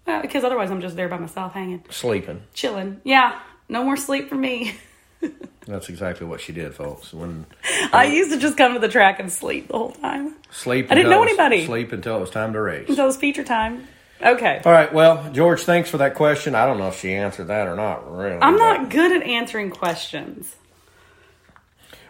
uh, 0.09 0.21
because 0.23 0.43
otherwise 0.43 0.71
I'm 0.73 0.81
just 0.81 0.97
there 0.97 1.09
by 1.09 1.19
myself, 1.19 1.53
hanging, 1.53 1.85
sleeping. 1.91 2.43
chilling. 2.55 3.01
Yeah, 3.05 3.39
no 3.69 3.85
more 3.85 3.97
sleep 3.97 4.29
for 4.29 4.35
me. 4.35 4.75
That's 5.67 5.89
exactly 5.89 6.27
what 6.27 6.41
she 6.41 6.53
did, 6.53 6.75
folks. 6.75 7.13
When 7.15 7.47
I 7.93 8.07
used 8.07 8.33
to 8.33 8.39
just 8.39 8.57
come 8.57 8.73
to 8.75 8.81
the 8.81 8.89
track 8.89 9.21
and 9.21 9.31
sleep 9.31 9.69
the 9.69 9.79
whole 9.79 9.93
time 9.93 10.35
sleep. 10.51 10.89
I 10.91 10.97
didn't 10.97 11.11
know 11.11 11.21
was- 11.21 11.29
anybody. 11.29 11.65
Sleep 11.67 11.93
until 11.93 12.17
it 12.17 12.21
was 12.21 12.31
time 12.31 12.53
to 12.55 12.61
race. 12.61 12.89
until 12.89 13.05
it 13.05 13.07
was 13.07 13.17
feature 13.17 13.45
time. 13.45 13.87
Okay, 14.21 14.61
All 14.65 14.71
right. 14.71 14.93
Well, 14.93 15.33
George, 15.33 15.63
thanks 15.65 15.91
for 15.91 15.99
that 15.99 16.15
question. 16.15 16.55
I 16.55 16.65
don't 16.65 16.79
know 16.79 16.87
if 16.87 16.99
she 17.01 17.13
answered 17.13 17.49
that 17.49 17.67
or 17.67 17.75
not. 17.75 18.09
Really, 18.17 18.39
I'm 18.41 18.57
not 18.57 18.89
good 18.89 19.11
at 19.11 19.23
answering 19.25 19.71
questions. 19.71 20.55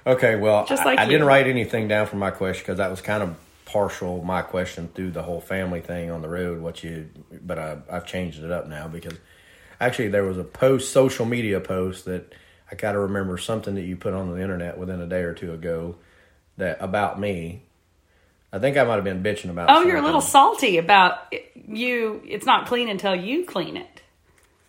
Okay. 0.07 0.37
Well, 0.37 0.67
Just 0.67 0.83
I- 0.83 0.85
like 0.85 0.99
I, 0.99 1.05
you. 1.05 1.11
didn't 1.11 1.27
write 1.27 1.47
anything 1.47 1.89
down 1.89 2.07
for 2.07 2.17
my 2.17 2.31
question 2.31 2.63
because 2.63 2.79
that 2.79 2.91
was 2.91 3.01
kind 3.01 3.23
of 3.23 3.37
partial 3.65 4.23
my 4.23 4.43
question 4.43 4.89
through 4.95 5.11
the 5.13 5.23
whole 5.23 5.41
family 5.41 5.81
thing 5.81 6.11
on 6.11 6.21
the 6.23 6.29
road. 6.29 6.61
What 6.61 6.83
you, 6.85 7.09
but 7.31 7.59
I, 7.59 7.79
I've 7.91 8.07
changed 8.07 8.43
it 8.43 8.51
up 8.51 8.69
now 8.69 8.89
because 8.89 9.15
actually 9.81 10.09
there 10.09 10.25
was 10.25 10.39
a 10.39 10.45
post, 10.45 10.93
social 10.93 11.25
media 11.27 11.61
post 11.61 12.05
that 12.07 12.35
I 12.71 12.75
got 12.75 12.93
to 12.93 12.99
remember 13.01 13.39
something 13.39 13.75
that 13.77 13.83
you 13.83 13.97
put 13.97 14.13
on 14.15 14.31
the 14.31 14.41
internet 14.43 14.77
within 14.79 15.01
a 15.01 15.07
day 15.07 15.23
or 15.23 15.33
two 15.35 15.53
ago 15.53 15.97
that 16.59 16.79
about 16.81 17.19
me. 17.19 17.63
I 18.55 18.59
think 18.59 18.77
I 18.77 18.85
might 18.85 18.97
have 18.97 19.05
been 19.05 19.23
bitching 19.23 19.49
about. 19.49 19.71
Oh, 19.71 19.83
you're 19.83 19.97
a 19.97 20.03
little 20.03 20.21
salty 20.21 20.77
about 20.77 21.33
you. 21.55 22.21
It's 22.27 22.45
not 22.45 22.67
clean 22.67 22.91
until 22.91 23.15
you 23.15 23.47
clean 23.47 23.79
it. 23.79 24.03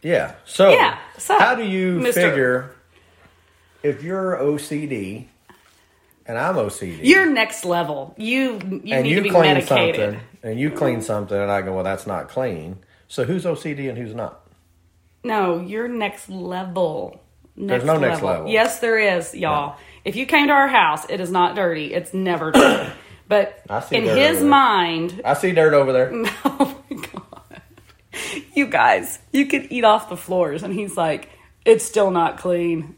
Yeah. 0.01 0.35
So, 0.45 0.69
Yeah, 0.69 0.97
so, 1.17 1.37
how 1.37 1.55
do 1.55 1.63
you 1.65 1.99
Mr. 1.99 2.13
figure 2.13 2.75
if 3.83 4.01
you're 4.01 4.37
OCD 4.37 5.27
and 6.25 6.37
I'm 6.37 6.55
OCD 6.55 6.99
You're 7.03 7.25
next 7.25 7.65
level. 7.65 8.15
You 8.17 8.81
you 8.83 8.95
and 8.95 9.03
need 9.03 9.09
you 9.09 9.15
to 9.17 9.21
be 9.21 9.29
clean 9.29 9.41
medicated. 9.41 10.13
something 10.13 10.21
and 10.41 10.59
you 10.59 10.71
clean 10.71 11.01
something 11.01 11.37
and 11.37 11.51
I 11.51 11.61
go, 11.61 11.73
well, 11.73 11.83
that's 11.83 12.07
not 12.07 12.29
clean. 12.29 12.77
So 13.07 13.25
who's 13.25 13.43
OCD 13.43 13.89
and 13.89 13.97
who's 13.97 14.15
not? 14.15 14.39
No, 15.23 15.59
you're 15.59 15.87
next 15.87 16.29
level. 16.29 17.21
Next 17.55 17.85
no 17.85 17.97
next 17.97 18.21
level. 18.23 18.49
Yes, 18.49 18.79
there 18.79 18.97
is, 18.97 19.35
y'all. 19.35 19.77
If 20.03 20.15
you 20.15 20.25
came 20.25 20.47
to 20.47 20.53
our 20.53 20.67
house, 20.67 21.05
it 21.09 21.19
is 21.19 21.29
not 21.29 21.55
dirty. 21.55 21.93
It's 21.93 22.13
never 22.13 22.51
dirty. 22.51 22.91
But 23.25 23.63
in 23.89 24.03
his 24.03 24.43
mind, 24.43 25.21
I 25.23 25.33
see 25.33 25.53
dirt 25.53 25.73
over 25.73 25.93
there. 25.93 26.11
oh 26.45 26.77
my 26.89 26.97
god, 26.97 27.61
you 28.53 28.67
guys, 28.67 29.17
you 29.31 29.47
could 29.47 29.71
eat 29.71 29.85
off 29.85 30.09
the 30.09 30.17
floors, 30.17 30.61
and 30.61 30.73
he's 30.73 30.97
like, 30.97 31.29
it's 31.65 31.85
still 31.85 32.11
not 32.11 32.37
clean. 32.37 32.95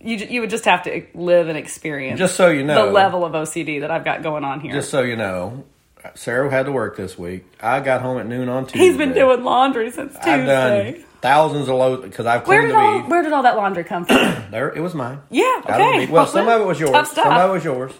You 0.00 0.16
you 0.16 0.40
would 0.42 0.50
just 0.50 0.64
have 0.66 0.82
to 0.84 1.02
live 1.14 1.48
and 1.48 1.56
experience 1.56 2.18
Just 2.18 2.36
so 2.36 2.48
you 2.48 2.62
know, 2.64 2.86
the 2.86 2.92
level 2.92 3.24
of 3.24 3.32
OCD 3.32 3.80
that 3.80 3.90
I've 3.90 4.04
got 4.04 4.22
going 4.22 4.44
on 4.44 4.60
here. 4.60 4.72
Just 4.72 4.90
so 4.90 5.02
you 5.02 5.16
know, 5.16 5.64
Sarah 6.14 6.50
had 6.50 6.66
to 6.66 6.72
work 6.72 6.96
this 6.96 7.18
week. 7.18 7.44
I 7.60 7.80
got 7.80 8.02
home 8.02 8.18
at 8.18 8.26
noon 8.26 8.48
on 8.48 8.66
Tuesday. 8.66 8.78
he's 8.86 8.96
been 8.96 9.12
doing 9.14 9.42
laundry 9.42 9.90
since 9.90 10.12
Tuesday. 10.14 10.32
I've 10.32 10.46
done 10.94 11.04
thousands 11.22 11.68
of 11.68 11.76
loads 11.76 12.02
because 12.02 12.26
I've 12.26 12.46
where 12.46 12.60
cleaned 12.60 12.72
did 12.72 12.76
the 12.76 12.78
all 12.80 13.00
beef. 13.00 13.10
where 13.10 13.22
did 13.22 13.32
all 13.32 13.42
that 13.42 13.56
laundry 13.56 13.84
come 13.84 14.04
from? 14.04 14.16
There, 14.50 14.68
it 14.72 14.80
was 14.80 14.94
mine. 14.94 15.20
Yeah, 15.30 15.42
Out 15.66 15.68
of 15.70 15.76
the 15.78 15.82
okay. 15.82 16.06
Well, 16.06 16.26
some 16.26 16.46
of 16.48 16.60
it 16.60 16.64
was 16.66 16.78
yours. 16.78 17.10
Some 17.10 17.32
of 17.32 17.50
it 17.50 17.52
was 17.52 17.64
yours. 17.64 17.92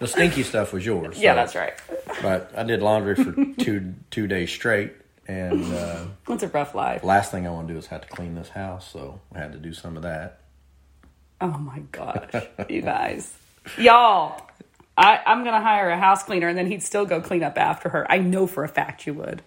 The 0.00 0.06
stinky 0.06 0.42
stuff 0.42 0.72
was 0.72 0.84
yours. 0.84 1.18
yeah, 1.20 1.32
so- 1.32 1.36
that's 1.36 1.54
right. 1.54 1.74
But 2.22 2.50
I 2.56 2.62
did 2.64 2.80
laundry 2.82 3.14
for 3.14 3.32
two 3.62 3.94
two 4.10 4.26
days 4.26 4.50
straight, 4.50 4.92
And 5.28 5.62
uh, 5.72 6.04
It's 6.28 6.42
a 6.42 6.48
rough 6.48 6.74
life. 6.74 7.04
last 7.04 7.30
thing 7.30 7.46
I 7.46 7.50
want 7.50 7.68
to 7.68 7.74
do 7.74 7.78
is 7.78 7.86
have 7.88 8.00
to 8.00 8.08
clean 8.08 8.34
this 8.34 8.48
house, 8.48 8.90
so 8.90 9.20
I 9.34 9.38
had 9.38 9.52
to 9.52 9.58
do 9.58 9.72
some 9.74 9.96
of 9.96 10.02
that. 10.02 10.38
Oh 11.40 11.56
my 11.58 11.80
gosh, 11.92 12.44
you 12.68 12.82
guys, 12.82 13.32
y'all. 13.78 14.46
I, 14.96 15.20
I'm 15.24 15.44
gonna 15.44 15.62
hire 15.62 15.88
a 15.88 15.98
house 15.98 16.22
cleaner, 16.22 16.48
and 16.48 16.58
then 16.58 16.66
he'd 16.66 16.82
still 16.82 17.06
go 17.06 17.20
clean 17.22 17.42
up 17.42 17.56
after 17.56 17.88
her. 17.88 18.10
I 18.10 18.18
know 18.18 18.46
for 18.46 18.64
a 18.64 18.68
fact 18.68 19.06
you 19.06 19.14
would. 19.14 19.42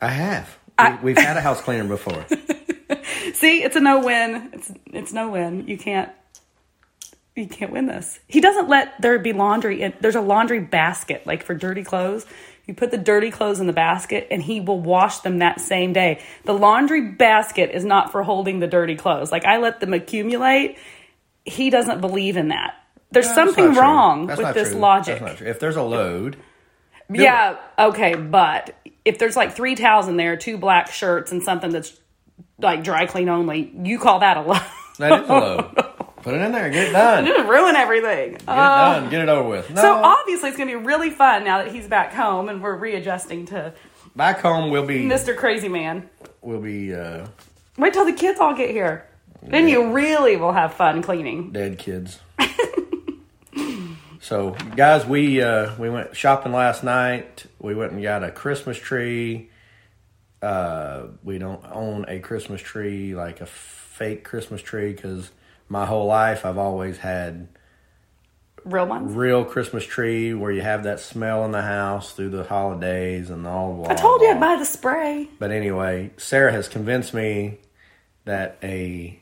I 0.00 0.08
have. 0.08 0.58
I- 0.76 0.96
we, 0.96 1.12
we've 1.14 1.18
had 1.18 1.36
a 1.36 1.40
house 1.40 1.60
cleaner 1.60 1.86
before. 1.86 2.26
See, 3.34 3.62
it's 3.62 3.76
a 3.76 3.80
no 3.80 4.00
win. 4.04 4.50
It's 4.52 4.72
it's 4.86 5.12
no 5.12 5.30
win. 5.30 5.68
You 5.68 5.78
can't 5.78 6.10
you 7.36 7.46
can't 7.46 7.70
win 7.70 7.86
this. 7.86 8.18
He 8.26 8.40
doesn't 8.40 8.68
let 8.68 9.00
there 9.00 9.18
be 9.18 9.32
laundry. 9.32 9.82
In, 9.82 9.92
there's 10.00 10.16
a 10.16 10.20
laundry 10.20 10.60
basket 10.60 11.26
like 11.26 11.44
for 11.44 11.54
dirty 11.54 11.84
clothes. 11.84 12.26
You 12.66 12.74
put 12.74 12.90
the 12.90 12.98
dirty 12.98 13.30
clothes 13.30 13.58
in 13.60 13.66
the 13.66 13.72
basket, 13.72 14.28
and 14.30 14.42
he 14.42 14.60
will 14.60 14.80
wash 14.80 15.20
them 15.20 15.38
that 15.38 15.60
same 15.60 15.92
day. 15.92 16.22
The 16.44 16.52
laundry 16.52 17.12
basket 17.12 17.70
is 17.74 17.84
not 17.84 18.12
for 18.12 18.22
holding 18.22 18.60
the 18.60 18.66
dirty 18.66 18.96
clothes. 18.96 19.30
Like 19.32 19.44
I 19.44 19.58
let 19.58 19.80
them 19.80 19.92
accumulate. 19.94 20.76
He 21.50 21.70
doesn't 21.70 22.00
believe 22.00 22.36
in 22.36 22.48
that. 22.48 22.74
There's 23.10 23.32
something 23.32 23.74
wrong 23.74 24.26
with 24.26 24.54
this 24.54 24.72
logic. 24.72 25.18
That's 25.18 25.30
not 25.32 25.36
true. 25.38 25.46
If 25.48 25.58
there's 25.60 25.76
a 25.76 25.82
load, 25.82 26.36
Yeah, 27.10 27.58
okay, 27.78 28.14
but 28.14 28.74
if 29.04 29.18
there's 29.18 29.36
like 29.36 29.52
three 29.52 29.74
towels 29.74 30.06
in 30.08 30.16
there, 30.16 30.36
two 30.36 30.56
black 30.58 30.92
shirts, 30.92 31.32
and 31.32 31.42
something 31.42 31.70
that's 31.70 31.98
like 32.58 32.84
dry 32.84 33.06
clean 33.06 33.28
only, 33.28 33.72
you 33.82 33.98
call 33.98 34.20
that 34.20 34.36
a 34.36 34.42
load. 34.42 34.62
that 34.98 35.22
is 35.24 35.28
a 35.28 35.32
load. 35.32 35.84
Put 36.22 36.34
it 36.34 36.42
in 36.42 36.52
there. 36.52 36.68
Get 36.70 36.88
it 36.88 36.92
done. 36.92 37.24
Just 37.26 37.48
ruin 37.48 37.74
everything. 37.74 38.32
Get 38.32 38.42
it 38.42 38.46
done. 38.46 39.10
Get 39.10 39.22
it 39.22 39.28
over 39.28 39.48
with. 39.48 39.70
No, 39.70 39.80
So 39.80 39.94
obviously 39.94 40.50
it's 40.50 40.58
gonna 40.58 40.70
be 40.70 40.76
really 40.76 41.10
fun 41.10 41.44
now 41.44 41.62
that 41.64 41.72
he's 41.72 41.88
back 41.88 42.12
home 42.12 42.48
and 42.48 42.62
we're 42.62 42.76
readjusting 42.76 43.46
to 43.46 43.72
back 44.14 44.40
home 44.40 44.70
we'll 44.70 44.84
be 44.86 45.04
Mr. 45.04 45.36
Crazy 45.36 45.68
Man. 45.68 46.10
we'll 46.42 46.60
be 46.60 46.94
uh, 46.94 47.26
Wait 47.78 47.92
till 47.94 48.04
the 48.04 48.12
kids 48.12 48.38
all 48.38 48.54
get 48.54 48.70
here. 48.70 49.06
Then 49.42 49.68
you 49.68 49.92
really 49.92 50.36
will 50.36 50.52
have 50.52 50.74
fun 50.74 51.02
cleaning. 51.02 51.50
dead 51.52 51.78
kids. 51.78 52.18
so 54.20 54.50
guys, 54.76 55.06
we 55.06 55.40
uh, 55.42 55.74
we 55.78 55.88
went 55.90 56.14
shopping 56.16 56.52
last 56.52 56.84
night. 56.84 57.46
We 57.58 57.74
went 57.74 57.92
and 57.92 58.02
got 58.02 58.22
a 58.22 58.30
Christmas 58.30 58.76
tree. 58.78 59.50
Uh, 60.42 61.04
we 61.22 61.38
don't 61.38 61.62
own 61.70 62.04
a 62.08 62.18
Christmas 62.20 62.60
tree 62.60 63.14
like 63.14 63.40
a 63.40 63.46
fake 63.46 64.24
Christmas 64.24 64.62
tree 64.62 64.92
because 64.92 65.30
my 65.68 65.84
whole 65.86 66.06
life 66.06 66.44
I've 66.46 66.58
always 66.58 66.98
had 66.98 67.48
Real 68.64 68.86
ones. 68.86 69.14
real 69.14 69.44
Christmas 69.44 69.84
tree 69.84 70.34
where 70.34 70.52
you 70.52 70.60
have 70.60 70.84
that 70.84 71.00
smell 71.00 71.44
in 71.46 71.50
the 71.50 71.62
house 71.62 72.12
through 72.12 72.28
the 72.30 72.44
holidays 72.44 73.30
and 73.30 73.46
all. 73.46 73.74
Blah, 73.74 73.90
I 73.90 73.94
told 73.94 74.20
you. 74.20 74.28
I'd 74.28 74.40
buy 74.40 74.56
the 74.56 74.66
spray. 74.66 75.28
But 75.38 75.50
anyway, 75.50 76.10
Sarah 76.18 76.52
has 76.52 76.68
convinced 76.68 77.14
me 77.14 77.58
that 78.26 78.58
a 78.62 79.18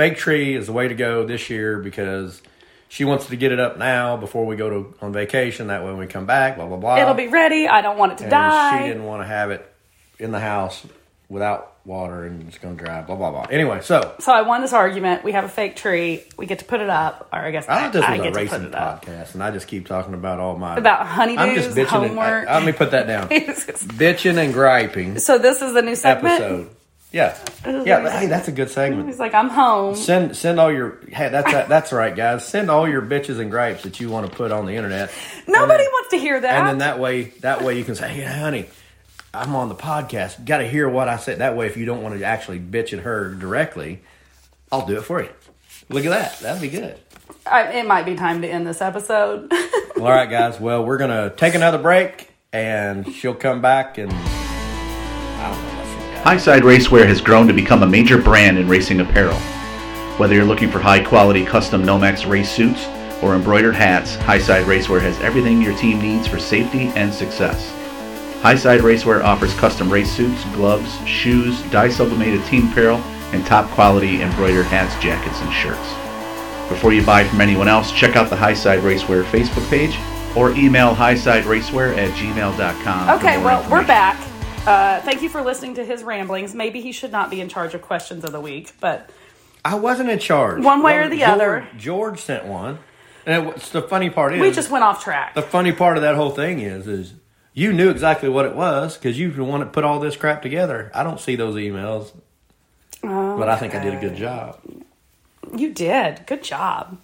fake 0.00 0.16
tree 0.16 0.54
is 0.56 0.66
the 0.66 0.72
way 0.72 0.88
to 0.88 0.94
go 0.94 1.26
this 1.26 1.50
year 1.50 1.78
because 1.78 2.40
she 2.88 3.04
wants 3.04 3.26
to 3.26 3.36
get 3.36 3.52
it 3.52 3.60
up 3.60 3.76
now 3.76 4.16
before 4.16 4.46
we 4.46 4.56
go 4.56 4.70
to 4.70 4.94
on 5.02 5.12
vacation. 5.12 5.66
That 5.66 5.82
way, 5.82 5.88
when 5.90 5.98
we 5.98 6.06
come 6.06 6.24
back, 6.26 6.56
blah 6.56 6.66
blah 6.66 6.76
blah. 6.78 6.96
It'll 6.98 7.14
be 7.14 7.28
ready. 7.28 7.68
I 7.68 7.82
don't 7.82 7.98
want 7.98 8.12
it 8.12 8.18
to 8.18 8.24
And 8.24 8.30
die. 8.30 8.82
she 8.82 8.88
didn't 8.88 9.04
want 9.04 9.22
to 9.22 9.26
have 9.26 9.50
it 9.50 9.70
in 10.18 10.32
the 10.32 10.40
house 10.40 10.86
without 11.28 11.66
water 11.84 12.24
and 12.24 12.46
it's 12.48 12.58
going 12.58 12.76
to 12.76 12.84
dry. 12.84 13.00
Blah 13.02 13.16
blah 13.16 13.30
blah. 13.30 13.46
Anyway, 13.50 13.80
so 13.82 14.14
So 14.20 14.32
I 14.32 14.42
won 14.42 14.60
this 14.62 14.72
argument. 14.72 15.22
We 15.24 15.32
have 15.32 15.44
a 15.44 15.48
fake 15.48 15.76
tree. 15.76 16.22
We 16.36 16.46
get 16.46 16.58
to 16.60 16.64
put 16.64 16.80
it 16.80 16.90
up, 16.90 17.28
or 17.32 17.38
I 17.38 17.50
guess 17.52 17.68
I 17.68 17.80
thought 17.82 17.92
this 17.92 18.02
I 18.04 18.18
was 18.18 18.26
a 18.26 18.30
racing 18.32 18.64
it 18.64 18.74
up. 18.74 19.04
podcast, 19.04 19.34
and 19.34 19.42
I 19.42 19.50
just 19.50 19.66
keep 19.68 19.86
talking 19.86 20.14
about 20.14 20.40
all 20.40 20.56
my 20.56 20.76
About 20.76 21.06
honeydews, 21.06 21.38
I'm 21.38 21.54
just 21.54 21.70
bitching. 21.76 21.78
and- 21.80 21.88
homework. 22.16 22.46
let 22.48 22.64
me 22.64 22.72
put 22.72 22.90
that 22.92 23.06
down. 23.06 23.28
bitching 23.28 24.36
and 24.42 24.52
griping 24.52 25.18
so 25.18 25.38
this 25.38 25.62
is 25.62 25.72
the 25.74 25.82
new 25.82 25.94
segment. 25.96 26.40
episode. 26.40 26.70
Yeah, 27.12 27.36
yeah. 27.66 28.02
but 28.02 28.12
Hey, 28.12 28.26
that's 28.26 28.46
a 28.46 28.52
good 28.52 28.70
segment. 28.70 29.08
He's 29.08 29.18
like, 29.18 29.34
I'm 29.34 29.48
home. 29.48 29.96
Send 29.96 30.36
send 30.36 30.60
all 30.60 30.70
your 30.70 31.00
hey 31.08 31.28
that's 31.28 31.50
that's 31.68 31.92
right 31.92 32.14
guys 32.14 32.46
send 32.46 32.70
all 32.70 32.88
your 32.88 33.02
bitches 33.02 33.40
and 33.40 33.50
gripes 33.50 33.82
that 33.82 33.98
you 34.00 34.08
want 34.08 34.30
to 34.30 34.36
put 34.36 34.52
on 34.52 34.64
the 34.66 34.74
internet 34.76 35.10
Nobody 35.48 35.82
then- 35.82 35.92
wants 35.92 36.10
to 36.10 36.18
hear 36.18 36.38
that. 36.40 36.54
and 36.54 36.68
then 36.68 36.78
that 36.78 36.98
way 37.00 37.24
that 37.40 37.62
way 37.62 37.76
you 37.76 37.84
can 37.84 37.96
say 37.96 38.08
hey 38.08 38.22
honey 38.22 38.68
I'm 39.34 39.56
on 39.56 39.68
the 39.68 39.74
podcast 39.74 40.44
got 40.44 40.58
to 40.58 40.68
hear 40.68 40.88
what 40.88 41.08
I 41.08 41.16
said 41.16 41.38
that 41.38 41.56
way 41.56 41.66
if 41.66 41.76
you 41.76 41.84
don't 41.84 42.02
want 42.02 42.16
to 42.18 42.24
actually 42.24 42.60
bitch 42.60 42.92
at 42.92 43.00
her 43.00 43.34
directly 43.34 44.02
I'll 44.70 44.86
do 44.86 44.96
it 44.98 45.02
for 45.02 45.20
you 45.22 45.30
look 45.88 46.04
at 46.04 46.10
that 46.10 46.38
that'd 46.40 46.62
be 46.62 46.68
good 46.68 46.96
I, 47.44 47.72
it 47.72 47.86
might 47.86 48.04
be 48.06 48.14
time 48.14 48.42
to 48.42 48.48
end 48.48 48.66
this 48.66 48.80
episode. 48.80 49.52
all 49.96 50.02
right 50.04 50.30
guys 50.30 50.60
well 50.60 50.84
we're 50.84 50.98
gonna 50.98 51.30
take 51.30 51.54
another 51.56 51.78
break 51.78 52.30
and 52.52 53.12
she'll 53.12 53.34
come 53.34 53.60
back 53.60 53.98
and 53.98 54.12
I 54.12 54.14
don't 54.14 55.62
know 55.62 55.68
what 55.68 55.70
she 55.70 55.76
got. 55.76 55.79
Highside 56.22 56.60
Racewear 56.60 57.06
has 57.06 57.22
grown 57.22 57.46
to 57.46 57.54
become 57.54 57.82
a 57.82 57.86
major 57.86 58.20
brand 58.20 58.58
in 58.58 58.68
racing 58.68 59.00
apparel. 59.00 59.38
Whether 60.18 60.34
you're 60.34 60.44
looking 60.44 60.70
for 60.70 60.78
high 60.78 61.02
quality 61.02 61.46
custom 61.46 61.82
Nomex 61.82 62.28
race 62.28 62.50
suits 62.50 62.86
or 63.22 63.34
embroidered 63.34 63.74
hats, 63.74 64.16
Highside 64.16 64.64
Racewear 64.64 65.00
has 65.00 65.18
everything 65.22 65.62
your 65.62 65.74
team 65.78 65.98
needs 65.98 66.28
for 66.28 66.38
safety 66.38 66.88
and 66.94 67.12
success. 67.12 67.72
Highside 68.42 68.80
Racewear 68.80 69.24
offers 69.24 69.54
custom 69.54 69.90
race 69.90 70.12
suits, 70.12 70.44
gloves, 70.54 70.94
shoes, 71.06 71.62
dye 71.70 71.88
sublimated 71.88 72.44
team 72.44 72.70
apparel, 72.70 72.98
and 73.32 73.44
top 73.46 73.70
quality 73.70 74.20
embroidered 74.20 74.66
hats, 74.66 75.02
jackets, 75.02 75.40
and 75.40 75.52
shirts. 75.54 75.88
Before 76.68 76.92
you 76.92 77.02
buy 77.02 77.24
from 77.24 77.40
anyone 77.40 77.66
else, 77.66 77.92
check 77.92 78.16
out 78.16 78.28
the 78.28 78.36
Highside 78.36 78.82
Racewear 78.82 79.24
Facebook 79.24 79.68
page 79.70 79.96
or 80.36 80.50
email 80.50 80.94
highsideracewear 80.94 81.96
at 81.96 82.10
gmail.com. 82.10 83.18
okay, 83.18 83.42
well, 83.42 83.66
we're 83.70 83.86
back. 83.86 84.29
Uh, 84.66 85.00
thank 85.02 85.22
you 85.22 85.28
for 85.28 85.42
listening 85.42 85.74
to 85.74 85.84
his 85.84 86.02
ramblings. 86.04 86.54
Maybe 86.54 86.80
he 86.80 86.92
should 86.92 87.10
not 87.12 87.30
be 87.30 87.40
in 87.40 87.48
charge 87.48 87.74
of 87.74 87.82
questions 87.82 88.24
of 88.24 88.32
the 88.32 88.40
week, 88.40 88.72
but 88.80 89.10
I 89.64 89.74
wasn't 89.74 90.10
in 90.10 90.18
charge 90.18 90.62
One 90.62 90.82
way 90.82 90.96
or 90.98 91.08
the 91.08 91.16
George- 91.18 91.28
other. 91.30 91.68
George 91.76 92.20
sent 92.20 92.44
one 92.44 92.78
and 93.26 93.42
it, 93.48 93.54
was- 93.54 93.70
the 93.70 93.82
funny 93.82 94.10
part 94.10 94.34
is 94.34 94.40
we 94.40 94.50
just 94.50 94.70
went 94.70 94.84
off 94.84 95.02
track. 95.02 95.34
the 95.34 95.42
funny 95.42 95.72
part 95.72 95.96
of 95.96 96.02
that 96.02 96.14
whole 96.14 96.30
thing 96.30 96.60
is 96.60 96.86
is 96.86 97.14
you 97.54 97.72
knew 97.72 97.90
exactly 97.90 98.28
what 98.28 98.44
it 98.46 98.54
was 98.54 98.96
because 98.96 99.18
you 99.18 99.30
the 99.32 99.42
one 99.42 99.60
that 99.60 99.72
put 99.72 99.82
all 99.82 99.98
this 99.98 100.14
crap 100.16 100.40
together. 100.42 100.90
I 100.94 101.02
don't 101.02 101.18
see 101.20 101.36
those 101.36 101.56
emails, 101.56 102.12
but 103.02 103.48
I 103.48 103.56
think 103.56 103.74
I 103.74 103.82
did 103.82 103.94
a 103.94 104.00
good 104.00 104.14
job. 104.16 104.60
You 105.56 105.72
did. 105.72 106.26
Good 106.26 106.44
job. 106.44 106.98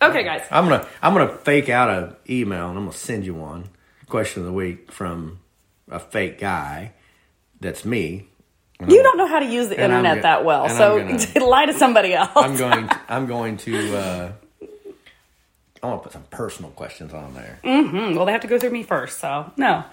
Okay, 0.00 0.22
guys. 0.24 0.42
I'm 0.50 0.68
gonna 0.68 0.86
I'm 1.02 1.12
gonna 1.12 1.36
fake 1.36 1.68
out 1.68 1.90
an 1.90 2.16
email 2.30 2.68
and 2.70 2.78
I'm 2.78 2.84
gonna 2.86 2.96
send 2.96 3.26
you 3.26 3.34
one 3.34 3.64
question 4.08 4.40
of 4.42 4.46
the 4.46 4.52
week 4.54 4.90
from 4.90 5.39
a 5.90 5.98
fake 5.98 6.38
guy 6.38 6.92
that's 7.60 7.84
me. 7.84 8.26
You 8.88 9.02
don't 9.02 9.18
know 9.18 9.26
how 9.26 9.40
to 9.40 9.46
use 9.46 9.68
the 9.68 9.78
internet 9.78 10.16
go- 10.16 10.22
that 10.22 10.44
well, 10.44 10.68
so 10.70 10.98
gonna- 10.98 11.46
lie 11.46 11.66
to 11.66 11.74
somebody 11.74 12.14
else. 12.14 12.30
I'm 12.34 12.56
going 12.56 12.88
I'm 13.08 13.26
going 13.26 13.56
to 13.58 13.96
uh, 13.96 14.32
I 15.82 15.86
want 15.86 16.00
to 16.00 16.04
put 16.04 16.12
some 16.12 16.24
personal 16.30 16.70
questions 16.70 17.12
on 17.12 17.34
there. 17.34 17.58
Mm, 17.64 18.16
well, 18.16 18.24
they 18.26 18.32
have 18.32 18.40
to 18.42 18.48
go 18.48 18.58
through 18.58 18.70
me 18.70 18.82
first, 18.82 19.18
so 19.18 19.52
no. 19.56 19.84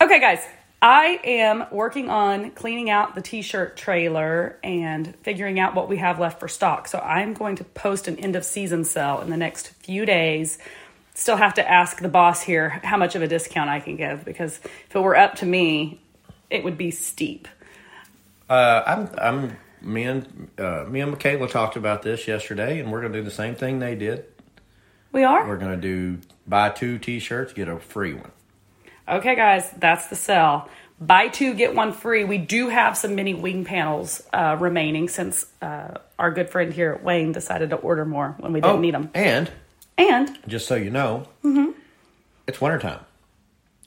Okay, 0.00 0.20
guys. 0.20 0.40
I 0.84 1.20
am 1.22 1.66
working 1.70 2.10
on 2.10 2.50
cleaning 2.50 2.90
out 2.90 3.14
the 3.14 3.22
t-shirt 3.22 3.76
trailer 3.76 4.58
and 4.64 5.14
figuring 5.22 5.60
out 5.60 5.76
what 5.76 5.88
we 5.88 5.98
have 5.98 6.18
left 6.18 6.40
for 6.40 6.48
stock. 6.48 6.88
So 6.88 6.98
I'm 6.98 7.34
going 7.34 7.54
to 7.56 7.64
post 7.64 8.08
an 8.08 8.16
end 8.18 8.34
of 8.34 8.44
season 8.44 8.82
sale 8.84 9.20
in 9.20 9.30
the 9.30 9.36
next 9.36 9.68
few 9.68 10.04
days. 10.04 10.58
Still 11.14 11.36
have 11.36 11.54
to 11.54 11.70
ask 11.70 12.00
the 12.00 12.08
boss 12.08 12.42
here 12.42 12.70
how 12.82 12.96
much 12.96 13.14
of 13.14 13.22
a 13.22 13.28
discount 13.28 13.68
I 13.68 13.80
can 13.80 13.96
give 13.96 14.24
because 14.24 14.58
if 14.58 14.96
it 14.96 15.00
were 15.00 15.16
up 15.16 15.36
to 15.36 15.46
me, 15.46 16.00
it 16.48 16.64
would 16.64 16.78
be 16.78 16.90
steep. 16.90 17.48
Uh, 18.48 18.82
I'm, 18.86 19.10
I'm, 19.18 19.56
me 19.80 20.04
and 20.04 20.48
uh, 20.58 20.84
me 20.88 21.00
and 21.00 21.10
Michaela 21.10 21.48
talked 21.48 21.76
about 21.76 22.02
this 22.02 22.28
yesterday, 22.28 22.80
and 22.80 22.92
we're 22.92 23.00
gonna 23.02 23.14
do 23.14 23.22
the 23.22 23.30
same 23.30 23.54
thing 23.54 23.78
they 23.78 23.94
did. 23.94 24.24
We 25.10 25.24
are? 25.24 25.46
We're 25.46 25.58
gonna 25.58 25.76
do 25.76 26.18
buy 26.46 26.70
two 26.70 26.98
T-shirts, 26.98 27.52
get 27.52 27.68
a 27.68 27.78
free 27.78 28.14
one. 28.14 28.30
Okay, 29.08 29.34
guys, 29.34 29.70
that's 29.72 30.08
the 30.08 30.16
sell. 30.16 30.68
Buy 31.00 31.28
two, 31.28 31.54
get 31.54 31.74
one 31.74 31.92
free. 31.92 32.22
We 32.24 32.38
do 32.38 32.68
have 32.68 32.96
some 32.96 33.16
mini 33.16 33.34
wing 33.34 33.64
panels 33.64 34.22
uh, 34.32 34.56
remaining 34.60 35.08
since 35.08 35.44
uh, 35.60 35.98
our 36.18 36.30
good 36.30 36.48
friend 36.48 36.72
here 36.72 36.92
at 36.92 37.02
Wayne 37.02 37.32
decided 37.32 37.70
to 37.70 37.76
order 37.76 38.04
more 38.04 38.36
when 38.38 38.52
we 38.52 38.60
didn't 38.60 38.80
need 38.80 38.94
them. 38.94 39.10
And 39.12 39.50
And 39.98 40.38
just 40.48 40.66
so 40.66 40.74
you 40.74 40.90
know, 40.90 41.26
mm-hmm. 41.44 41.70
it's 42.46 42.60
wintertime. 42.60 43.00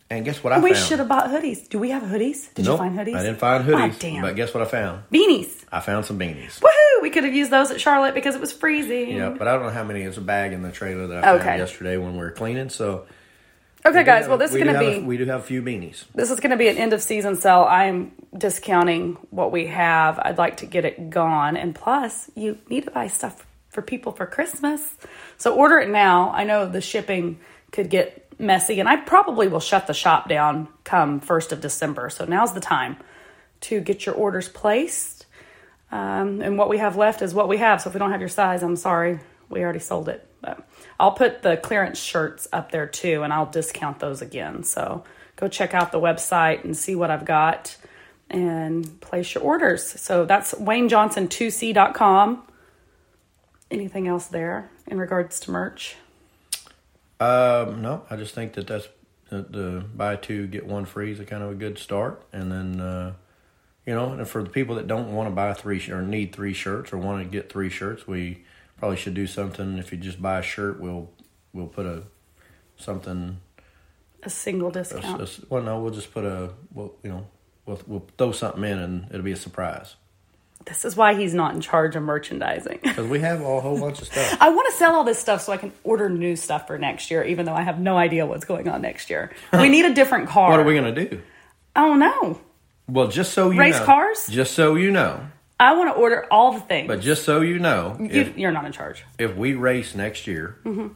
And 0.09 0.23
guess 0.23 0.43
what 0.43 0.53
I 0.53 0.59
we 0.59 0.73
found? 0.73 0.85
should 0.85 0.99
have 0.99 1.07
bought 1.07 1.29
hoodies. 1.29 1.67
Do 1.67 1.79
we 1.79 1.89
have 1.89 2.03
hoodies? 2.03 2.53
Did 2.53 2.65
Nope, 2.65 2.73
you 2.73 2.77
find 2.77 2.97
hoodies? 2.97 3.15
I 3.15 3.23
didn't 3.23 3.39
find 3.39 3.65
hoodies. 3.65 3.93
Ah, 3.93 3.97
damn. 3.99 4.21
But 4.21 4.35
guess 4.35 4.53
what 4.53 4.61
I 4.61 4.67
found? 4.67 5.03
Beanies. 5.11 5.65
I 5.71 5.79
found 5.79 6.05
some 6.05 6.19
beanies. 6.19 6.59
Woohoo! 6.59 7.01
We 7.01 7.09
could 7.09 7.23
have 7.23 7.33
used 7.33 7.49
those 7.49 7.71
at 7.71 7.81
Charlotte 7.81 8.13
because 8.13 8.35
it 8.35 8.41
was 8.41 8.53
freezing. 8.53 9.15
Yeah, 9.15 9.29
but 9.29 9.47
I 9.47 9.53
don't 9.53 9.63
know 9.63 9.71
how 9.71 9.83
many. 9.83 10.03
It's 10.03 10.17
a 10.17 10.21
bag 10.21 10.53
in 10.53 10.61
the 10.61 10.71
trailer 10.71 11.07
that 11.07 11.23
I 11.23 11.39
found 11.39 11.59
yesterday 11.59 11.97
when 11.97 12.13
we 12.13 12.19
were 12.19 12.31
cleaning. 12.31 12.69
So 12.69 13.07
Okay, 13.83 13.99
we 13.99 14.03
guys. 14.03 14.21
have- 14.21 14.29
Well, 14.29 14.37
this 14.37 14.51
is 14.51 14.55
we 14.55 14.63
going 14.63 14.73
to 14.73 14.79
be 14.79 14.97
a- 14.97 15.01
we 15.01 15.17
do 15.17 15.25
have 15.25 15.39
a 15.41 15.43
few 15.43 15.61
beanies. 15.63 16.05
this 16.13 16.29
is 16.29 16.39
going 16.39 16.51
to 16.51 16.57
be 16.57 16.67
an 16.67 16.77
end 16.77 16.93
of 16.93 17.01
season 17.01 17.35
sale. 17.35 17.65
I 17.67 17.85
am 17.85 18.11
discounting 18.37 19.17
what 19.31 19.51
we 19.51 19.67
have. 19.67 20.19
I'd 20.19 20.37
like 20.37 20.57
to 20.57 20.65
get 20.67 20.85
it 20.85 21.09
gone, 21.09 21.57
and 21.57 21.73
plus, 21.73 22.29
you 22.35 22.59
need 22.69 22.83
to 22.85 22.91
buy 22.91 23.07
stuff 23.07 23.45
for 23.75 23.83
people 23.83 24.13
for 24.13 24.25
Christmas. 24.25 24.81
So 25.37 25.53
order 25.53 25.77
it 25.77 25.89
now. 25.89 26.31
I 26.31 26.45
know 26.45 26.67
the 26.67 26.81
shipping 26.81 27.39
could 27.71 27.89
get 27.89 28.31
messy, 28.39 28.79
and 28.79 28.89
I 28.89 28.95
probably 28.95 29.47
will 29.47 29.59
shut 29.59 29.85
the 29.85 29.93
shop 29.93 30.27
down 30.27 30.67
come 30.83 31.21
1st 31.21 31.51
of 31.51 31.61
December. 31.61 32.09
So 32.09 32.25
now's 32.25 32.53
the 32.53 32.61
time 32.61 32.95
to 33.61 33.81
get 33.81 34.05
your 34.05 34.15
orders 34.15 34.49
placed. 34.49 35.27
Um, 35.91 36.41
and 36.41 36.57
what 36.57 36.69
we 36.69 36.79
have 36.79 36.97
left 36.97 37.21
is 37.21 37.33
what 37.33 37.47
we 37.47 37.57
have. 37.57 37.81
So 37.81 37.89
if 37.89 37.93
we 37.93 37.99
don't 37.99 38.11
have 38.11 38.21
your 38.21 38.29
size, 38.29 38.63
I'm 38.63 38.75
sorry. 38.77 39.19
We 39.49 39.61
already 39.61 39.79
sold 39.79 40.09
it. 40.09 40.27
But 40.41 40.67
I'll 40.99 41.11
put 41.11 41.43
the 41.43 41.57
clearance 41.57 41.99
shirts 41.99 42.47
up 42.51 42.71
there 42.71 42.87
too, 42.87 43.23
and 43.23 43.31
I'll 43.31 43.45
discount 43.45 43.99
those 43.99 44.21
again. 44.21 44.63
So 44.63 45.03
go 45.35 45.47
check 45.47 45.73
out 45.73 45.91
the 45.91 45.99
website 45.99 46.63
and 46.63 46.75
see 46.75 46.95
what 46.95 47.11
I've 47.11 47.25
got 47.25 47.77
and 48.29 48.99
place 49.01 49.35
your 49.35 49.43
orders. 49.43 49.85
So 49.85 50.25
that's 50.25 50.53
WayneJohnson2C.com. 50.53 52.43
Anything 53.71 54.07
else 54.07 54.27
there 54.27 54.69
in 54.87 54.99
regards 54.99 55.39
to 55.41 55.51
merch? 55.51 55.95
Um, 57.19 57.81
no, 57.81 58.05
I 58.09 58.15
just 58.15 58.35
think 58.35 58.53
that 58.53 58.67
that's 58.67 58.87
the, 59.29 59.41
the 59.41 59.85
buy 59.95 60.17
two 60.17 60.47
get 60.47 60.65
one 60.65 60.85
free 60.85 61.11
is 61.11 61.19
a 61.19 61.25
kind 61.25 61.41
of 61.43 61.51
a 61.51 61.55
good 61.55 61.77
start, 61.79 62.23
and 62.31 62.51
then 62.51 62.79
uh, 62.79 63.13
you 63.85 63.95
know, 63.95 64.13
and 64.13 64.27
for 64.27 64.43
the 64.43 64.49
people 64.49 64.75
that 64.75 64.87
don't 64.87 65.13
want 65.13 65.27
to 65.27 65.35
buy 65.35 65.53
three 65.53 65.79
sh- 65.79 65.89
or 65.89 66.01
need 66.01 66.33
three 66.33 66.53
shirts 66.53 66.93
or 66.93 66.97
want 66.97 67.23
to 67.23 67.29
get 67.29 67.51
three 67.51 67.69
shirts, 67.69 68.05
we 68.07 68.43
probably 68.77 68.97
should 68.97 69.13
do 69.13 69.27
something. 69.27 69.77
If 69.77 69.91
you 69.91 69.97
just 69.97 70.21
buy 70.21 70.39
a 70.39 70.43
shirt, 70.43 70.79
we'll 70.79 71.09
we'll 71.53 71.67
put 71.67 71.85
a 71.85 72.03
something. 72.77 73.39
A 74.23 74.29
single 74.29 74.71
discount. 74.71 75.21
a- 75.21 75.45
well, 75.49 75.63
no, 75.63 75.79
we'll 75.79 75.93
just 75.93 76.13
put 76.13 76.25
a 76.25 76.51
well, 76.73 76.93
you 77.01 77.09
know, 77.09 77.27
we'll 77.65 77.81
we'll 77.87 78.07
throw 78.17 78.31
something 78.31 78.63
in, 78.63 78.77
and 78.77 79.05
it'll 79.09 79.21
be 79.23 79.31
a 79.31 79.37
surprise 79.37 79.95
This 80.65 80.83
is 80.83 80.95
why 80.95 81.13
he's 81.13 81.33
not 81.33 81.53
in 81.53 81.61
charge 81.61 81.95
of 81.95 82.03
merchandising. 82.03 82.79
because 82.81 83.07
we 83.07 83.19
have 83.19 83.39
a 83.41 83.59
whole 83.61 83.79
bunch 83.85 84.01
of 84.01 84.07
stuff. 84.07 84.37
I 84.41 84.49
want 84.49 84.69
to 84.71 84.77
sell 84.77 84.95
all 84.95 85.03
this 85.03 85.19
stuff 85.19 85.41
so 85.41 85.53
I 85.53 85.57
can 85.57 85.71
order 85.83 86.09
new 86.09 86.35
stuff 86.35 86.65
for 86.67 86.77
next 86.79 87.11
year, 87.11 87.23
even 87.23 87.45
though 87.45 87.53
I 87.53 87.61
have 87.61 87.79
no 87.79 87.97
idea 87.97 88.25
what's 88.25 88.45
going 88.45 88.67
on 88.67 88.81
next 88.81 89.09
year. 89.11 89.31
We 89.53 89.69
need 89.69 89.85
a 89.85 89.93
different 89.93 90.27
car. 90.29 90.49
What 90.49 90.59
are 90.59 90.63
we 90.63 90.73
gonna 90.75 90.93
do? 90.95 91.21
I 91.75 91.81
don't 91.81 91.99
know. 91.99 92.41
Well, 92.87 93.07
just 93.09 93.33
so 93.33 93.49
you 93.51 93.55
know 93.57 93.61
Race 93.61 93.79
know, 93.79 93.85
cars? 93.85 94.27
Just 94.27 94.53
so 94.53 94.75
you 94.75 94.91
know, 94.91 95.27
I 95.59 95.75
want 95.75 95.93
to 95.93 95.99
order 95.99 96.25
all 96.31 96.53
the 96.53 96.59
things. 96.61 96.87
but 96.87 96.99
just 97.01 97.23
so 97.25 97.41
you 97.41 97.59
know, 97.59 97.95
you, 97.99 98.33
you're 98.35 98.51
not 98.51 98.65
in 98.65 98.71
charge. 98.71 99.03
if 99.17 99.35
we 99.35 99.53
race 99.53 99.93
next 99.95 100.27
year, 100.27 100.57
Mm-hmm. 100.65 100.87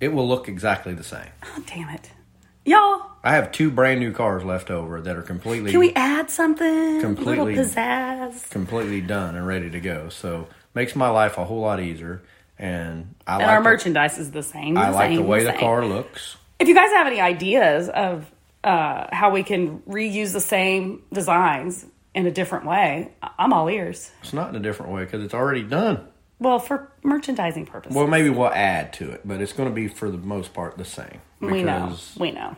it 0.00 0.08
will 0.12 0.26
look 0.28 0.48
exactly 0.48 0.92
the 0.94 1.04
same. 1.04 1.28
Oh, 1.44 1.62
damn 1.66 1.88
it. 1.90 2.10
Y'all, 2.64 3.02
I 3.24 3.32
have 3.34 3.50
two 3.52 3.70
brand 3.70 3.98
new 4.00 4.12
cars 4.12 4.44
left 4.44 4.70
over 4.70 5.00
that 5.00 5.16
are 5.16 5.22
completely 5.22 5.70
can 5.72 5.80
we 5.80 5.92
add 5.94 6.30
something? 6.30 7.00
Completely- 7.00 7.56
pizzazz. 7.56 8.48
completely 8.50 9.00
done 9.00 9.34
and 9.36 9.46
ready 9.46 9.70
to 9.70 9.80
go. 9.80 10.08
So 10.08 10.46
makes 10.74 10.94
my 10.94 11.08
life 11.08 11.38
a 11.38 11.44
whole 11.44 11.60
lot 11.60 11.80
easier. 11.80 12.22
And 12.58 13.14
I 13.26 13.34
And 13.34 13.42
like 13.42 13.50
our 13.50 13.58
the, 13.62 13.64
merchandise 13.64 14.18
is 14.18 14.30
the 14.30 14.42
same. 14.42 14.76
I 14.78 14.90
like 14.90 15.16
the 15.16 15.22
way 15.22 15.42
the 15.42 15.50
same. 15.50 15.58
car 15.60 15.84
looks. 15.84 16.36
If 16.60 16.68
you 16.68 16.74
guys 16.74 16.90
have 16.90 17.08
any 17.08 17.20
ideas 17.20 17.88
of 17.88 18.30
uh, 18.62 19.06
how 19.12 19.30
we 19.30 19.42
can 19.42 19.80
reuse 19.80 20.32
the 20.32 20.40
same 20.40 21.02
designs 21.12 21.84
in 22.14 22.26
a 22.26 22.30
different 22.30 22.66
way, 22.66 23.10
I'm 23.38 23.52
all 23.52 23.68
ears. 23.68 24.12
It's 24.22 24.32
not 24.32 24.50
in 24.50 24.54
a 24.56 24.60
different 24.60 24.92
way 24.92 25.02
because 25.04 25.24
it's 25.24 25.34
already 25.34 25.62
done. 25.64 26.06
Well, 26.42 26.58
for 26.58 26.90
merchandising 27.02 27.66
purposes. 27.66 27.96
Well, 27.96 28.06
maybe 28.06 28.28
we'll 28.30 28.48
add 28.52 28.92
to 28.94 29.10
it, 29.10 29.20
but 29.24 29.40
it's 29.40 29.52
going 29.52 29.68
to 29.68 29.74
be 29.74 29.86
for 29.88 30.10
the 30.10 30.18
most 30.18 30.52
part 30.52 30.76
the 30.76 30.84
same. 30.84 31.20
we 31.40 31.62
know. 31.62 31.96
We 32.18 32.32
know. 32.32 32.56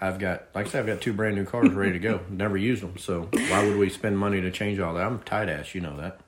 I've 0.00 0.18
got, 0.18 0.44
like 0.54 0.66
I 0.66 0.70
said, 0.70 0.80
I've 0.80 0.86
got 0.86 1.00
two 1.00 1.12
brand 1.12 1.36
new 1.36 1.44
cars 1.44 1.70
ready 1.70 1.92
to 1.92 1.98
go. 1.98 2.20
Never 2.30 2.56
used 2.56 2.82
them, 2.82 2.96
so 2.98 3.28
why 3.32 3.66
would 3.66 3.76
we 3.76 3.88
spend 3.90 4.18
money 4.18 4.40
to 4.40 4.50
change 4.50 4.78
all 4.78 4.94
that? 4.94 5.06
I'm 5.06 5.18
tight 5.20 5.48
ass, 5.48 5.74
you 5.74 5.80
know 5.80 5.96
that. 5.98 6.20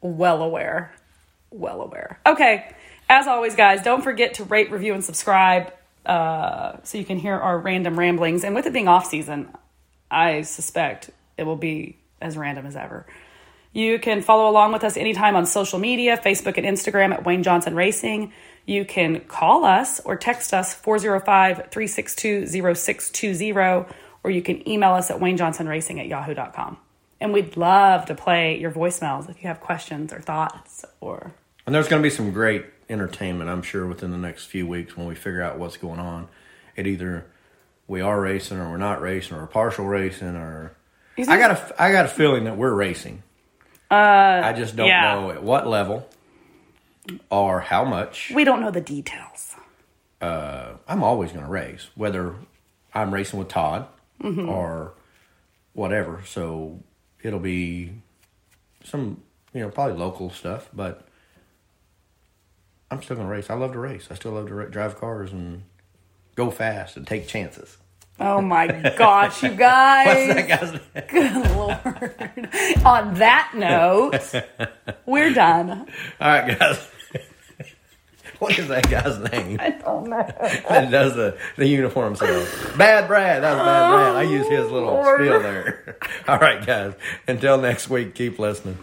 well 0.00 0.42
aware. 0.42 0.94
Well 1.50 1.82
aware. 1.82 2.18
Okay. 2.26 2.74
As 3.08 3.26
always, 3.26 3.54
guys, 3.54 3.82
don't 3.82 4.02
forget 4.02 4.34
to 4.34 4.44
rate, 4.44 4.70
review, 4.70 4.94
and 4.94 5.04
subscribe 5.04 5.72
uh, 6.06 6.76
so 6.82 6.98
you 6.98 7.04
can 7.04 7.18
hear 7.18 7.34
our 7.36 7.58
random 7.58 7.98
ramblings. 7.98 8.44
And 8.44 8.54
with 8.54 8.66
it 8.66 8.72
being 8.72 8.88
off 8.88 9.06
season, 9.06 9.48
I 10.10 10.42
suspect 10.42 11.10
it 11.36 11.44
will 11.44 11.56
be 11.56 11.96
as 12.20 12.36
random 12.36 12.66
as 12.66 12.76
ever. 12.76 13.06
You 13.74 13.98
can 13.98 14.22
follow 14.22 14.48
along 14.48 14.72
with 14.72 14.84
us 14.84 14.96
anytime 14.96 15.34
on 15.34 15.46
social 15.46 15.80
media 15.80 16.16
Facebook 16.16 16.56
and 16.56 16.64
Instagram 16.64 17.12
at 17.12 17.26
Wayne 17.26 17.42
Johnson 17.42 17.74
Racing. 17.74 18.32
You 18.66 18.84
can 18.84 19.20
call 19.22 19.64
us 19.64 19.98
or 19.98 20.16
text 20.16 20.54
us 20.54 20.72
405 20.72 21.70
362 21.72 22.46
0620, 22.46 23.52
or 24.22 24.30
you 24.30 24.42
can 24.42 24.66
email 24.68 24.92
us 24.92 25.10
at 25.10 25.18
waynejohnsonracing 25.18 25.98
at 25.98 26.06
yahoo.com. 26.06 26.78
And 27.20 27.32
we'd 27.32 27.56
love 27.56 28.06
to 28.06 28.14
play 28.14 28.60
your 28.60 28.70
voicemails 28.70 29.28
if 29.28 29.42
you 29.42 29.48
have 29.48 29.60
questions 29.60 30.12
or 30.12 30.20
thoughts 30.20 30.84
or 31.00 31.32
And 31.66 31.74
there's 31.74 31.88
going 31.88 32.00
to 32.00 32.06
be 32.06 32.14
some 32.14 32.30
great 32.32 32.64
entertainment, 32.88 33.50
I'm 33.50 33.62
sure, 33.62 33.86
within 33.88 34.12
the 34.12 34.18
next 34.18 34.46
few 34.46 34.68
weeks 34.68 34.96
when 34.96 35.08
we 35.08 35.16
figure 35.16 35.42
out 35.42 35.58
what's 35.58 35.76
going 35.76 35.98
on. 35.98 36.28
It 36.76 36.86
either 36.86 37.26
we 37.88 38.00
are 38.00 38.20
racing 38.20 38.58
or 38.58 38.70
we're 38.70 38.76
not 38.76 39.00
racing 39.00 39.36
or 39.36 39.48
partial 39.48 39.86
racing 39.86 40.36
or 40.36 40.76
I 41.18 41.38
got 41.38 41.50
a 41.50 41.82
I 41.82 41.90
got 41.90 42.04
a 42.04 42.08
feeling 42.08 42.44
that 42.44 42.56
we're 42.56 42.72
racing. 42.72 43.24
Uh, 43.94 44.46
I 44.46 44.52
just 44.52 44.76
don't 44.76 44.88
yeah. 44.88 45.14
know 45.14 45.30
at 45.30 45.42
what 45.42 45.66
level 45.66 46.08
or 47.30 47.60
how 47.60 47.84
much. 47.84 48.30
we 48.34 48.44
don't 48.44 48.60
know 48.60 48.70
the 48.70 48.80
details. 48.80 49.54
I'm 50.20 51.02
always 51.02 51.32
going 51.32 51.44
to 51.44 51.50
race, 51.50 51.88
whether 51.94 52.34
I'm 52.94 53.12
racing 53.12 53.38
with 53.38 53.48
Todd 53.48 53.86
Mm-hmm. 54.22 54.48
or 54.48 54.94
whatever. 55.74 56.22
So 56.26 56.80
it'll 57.22 57.40
be 57.40 57.92
some, 58.84 59.20
you 59.52 59.60
know, 59.60 59.68
probably 59.68 59.98
local 59.98 60.30
stuff, 60.30 60.68
but 60.72 61.06
I'm 62.90 63.02
still 63.02 63.16
going 63.16 63.26
to 63.28 63.32
race. 63.32 63.50
I 63.50 63.54
love 63.54 63.72
to 63.72 63.78
race. 63.80 64.06
I 64.10 64.14
still 64.14 64.32
love 64.32 64.46
to 64.48 64.54
ra- 64.54 64.66
drive 64.66 64.98
cars 64.98 65.32
and 65.32 65.64
go 66.36 66.50
fast 66.50 66.96
and 66.96 67.06
take 67.06 67.26
chances. 67.26 67.76
Oh 68.20 68.40
my 68.40 68.66
gosh, 68.98 69.42
you 69.42 69.50
guys. 69.50 70.28
What's 70.28 70.48
that 70.48 70.48
guy's 70.48 70.72
name? 70.72 71.04
Good 71.08 71.50
lord. 71.56 72.84
On 72.84 73.14
that 73.14 73.52
note, 73.54 74.20
we're 75.06 75.32
done. 75.32 75.86
All 76.20 76.28
right, 76.28 76.58
guys. 76.58 76.88
what 78.38 78.56
is 78.58 78.68
that 78.68 78.88
guy's 78.88 79.18
name? 79.32 79.58
I 79.60 79.70
don't 79.70 80.08
know. 80.08 80.22
that 80.68 80.90
does 80.90 81.14
the, 81.16 81.36
the 81.56 81.66
uniform 81.66 82.14
sales. 82.14 82.48
Bad 82.76 83.08
Brad. 83.08 83.42
That 83.42 83.56
was 83.56 83.64
Bad 83.64 83.90
oh, 83.90 83.96
Brad. 83.96 84.16
I 84.16 84.22
used 84.22 84.50
his 84.50 84.70
little 84.70 84.90
Lord. 84.90 85.20
spiel 85.20 85.40
there. 85.40 85.98
All 86.28 86.38
right, 86.38 86.64
guys. 86.64 86.94
Until 87.26 87.58
next 87.58 87.90
week, 87.90 88.14
keep 88.14 88.38
listening. 88.38 88.78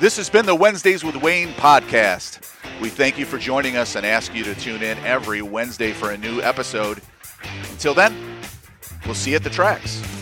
This 0.00 0.16
has 0.16 0.30
been 0.30 0.46
the 0.46 0.54
Wednesdays 0.54 1.04
with 1.04 1.16
Wayne 1.16 1.48
podcast. 1.54 2.54
We 2.80 2.88
thank 2.88 3.18
you 3.18 3.26
for 3.26 3.36
joining 3.36 3.76
us 3.76 3.96
and 3.96 4.06
ask 4.06 4.34
you 4.34 4.44
to 4.44 4.54
tune 4.54 4.82
in 4.82 4.96
every 4.98 5.42
Wednesday 5.42 5.92
for 5.92 6.12
a 6.12 6.16
new 6.16 6.40
episode. 6.40 7.02
Until 7.70 7.94
then, 7.94 8.14
we'll 9.04 9.14
see 9.14 9.30
you 9.30 9.36
at 9.36 9.44
the 9.44 9.50
tracks. 9.50 10.17